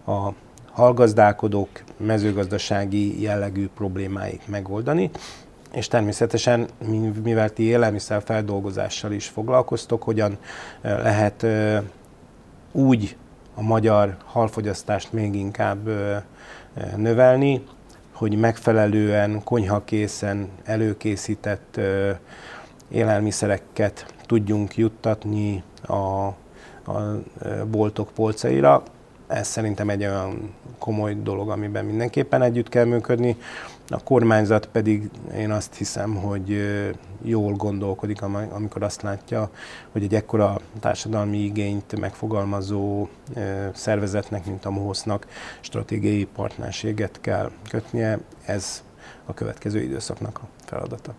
a 0.06 0.28
hallgazdálkodók 0.72 1.68
mezőgazdasági 1.96 3.22
jellegű 3.22 3.68
problémáit 3.74 4.48
megoldani, 4.48 5.10
és 5.72 5.88
természetesen, 5.88 6.68
mivel 7.22 7.50
ti 7.50 7.62
élelmiszer 7.62 8.22
feldolgozással 8.24 9.12
is 9.12 9.26
foglalkoztok, 9.26 10.02
hogyan 10.02 10.38
lehet 10.82 11.46
úgy 12.72 13.16
a 13.58 13.62
magyar 13.62 14.16
halfogyasztást 14.24 15.12
még 15.12 15.34
inkább 15.34 15.88
növelni, 16.96 17.64
hogy 18.12 18.36
megfelelően 18.36 19.42
konyhakészen 19.44 20.48
előkészített 20.64 21.80
élelmiszereket 22.88 24.14
tudjunk 24.26 24.76
juttatni 24.76 25.62
a, 25.86 25.92
a 25.92 26.34
boltok 27.70 28.10
polcaira. 28.14 28.82
Ez 29.28 29.46
szerintem 29.46 29.90
egy 29.90 30.04
olyan 30.04 30.54
komoly 30.78 31.16
dolog, 31.22 31.50
amiben 31.50 31.84
mindenképpen 31.84 32.42
együtt 32.42 32.68
kell 32.68 32.84
működni. 32.84 33.36
A 33.88 34.02
kormányzat 34.02 34.66
pedig 34.66 35.10
én 35.36 35.50
azt 35.50 35.74
hiszem, 35.74 36.14
hogy 36.14 36.68
jól 37.22 37.52
gondolkodik, 37.52 38.22
amikor 38.22 38.82
azt 38.82 39.02
látja, 39.02 39.50
hogy 39.92 40.02
egy 40.02 40.14
ekkora 40.14 40.60
társadalmi 40.80 41.38
igényt 41.38 42.00
megfogalmazó 42.00 43.08
szervezetnek, 43.74 44.46
mint 44.46 44.64
a 44.64 44.70
MOHOSZ-nak 44.70 45.26
stratégiai 45.60 46.24
partnerséget 46.24 47.20
kell 47.20 47.50
kötnie. 47.70 48.18
Ez 48.44 48.82
a 49.24 49.34
következő 49.34 49.80
időszaknak 49.80 50.38
a 50.38 50.46
feladata. 50.64 51.14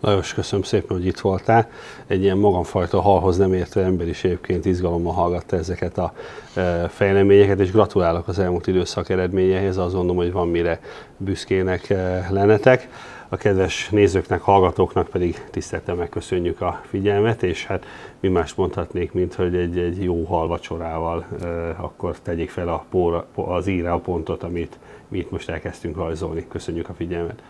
Lajos, 0.00 0.34
köszönöm 0.34 0.64
szépen, 0.64 0.96
hogy 0.96 1.06
itt 1.06 1.20
voltál. 1.20 1.68
Egy 2.06 2.22
ilyen 2.22 2.38
magamfajta 2.38 3.00
halhoz 3.00 3.36
nem 3.36 3.52
értő 3.52 3.82
ember 3.82 4.08
is 4.08 4.24
egyébként 4.24 4.64
izgalommal 4.64 5.12
hallgatta 5.12 5.56
ezeket 5.56 5.98
a 5.98 6.12
e, 6.54 6.88
fejleményeket, 6.88 7.60
és 7.60 7.70
gratulálok 7.70 8.28
az 8.28 8.38
elmúlt 8.38 8.66
időszak 8.66 9.08
eredményeihez. 9.08 9.76
Azt 9.76 9.94
gondolom, 9.94 10.16
hogy 10.16 10.32
van 10.32 10.48
mire 10.48 10.80
büszkének 11.16 11.90
e, 11.90 12.26
lennetek. 12.30 12.88
A 13.28 13.36
kedves 13.36 13.88
nézőknek, 13.88 14.40
hallgatóknak 14.40 15.08
pedig 15.08 15.44
tisztelten 15.50 15.96
megköszönjük 15.96 16.60
a 16.60 16.80
figyelmet, 16.88 17.42
és 17.42 17.66
hát 17.66 17.86
mi 18.20 18.28
más 18.28 18.54
mondhatnék, 18.54 19.12
mint 19.12 19.34
hogy 19.34 19.56
egy, 19.56 19.78
egy 19.78 20.02
jó 20.02 20.24
halvacsorával 20.24 21.26
e, 21.42 21.46
akkor 21.68 22.18
tegyék 22.18 22.50
fel 22.50 22.68
a 22.68 22.84
póra, 22.90 23.26
az 23.34 23.66
íra 23.66 23.92
a 23.92 23.98
pontot, 23.98 24.42
amit 24.42 24.78
mi 25.08 25.18
itt 25.18 25.30
most 25.30 25.48
elkezdtünk 25.48 25.96
rajzolni. 25.96 26.46
Köszönjük 26.48 26.88
a 26.88 26.94
figyelmet! 26.94 27.42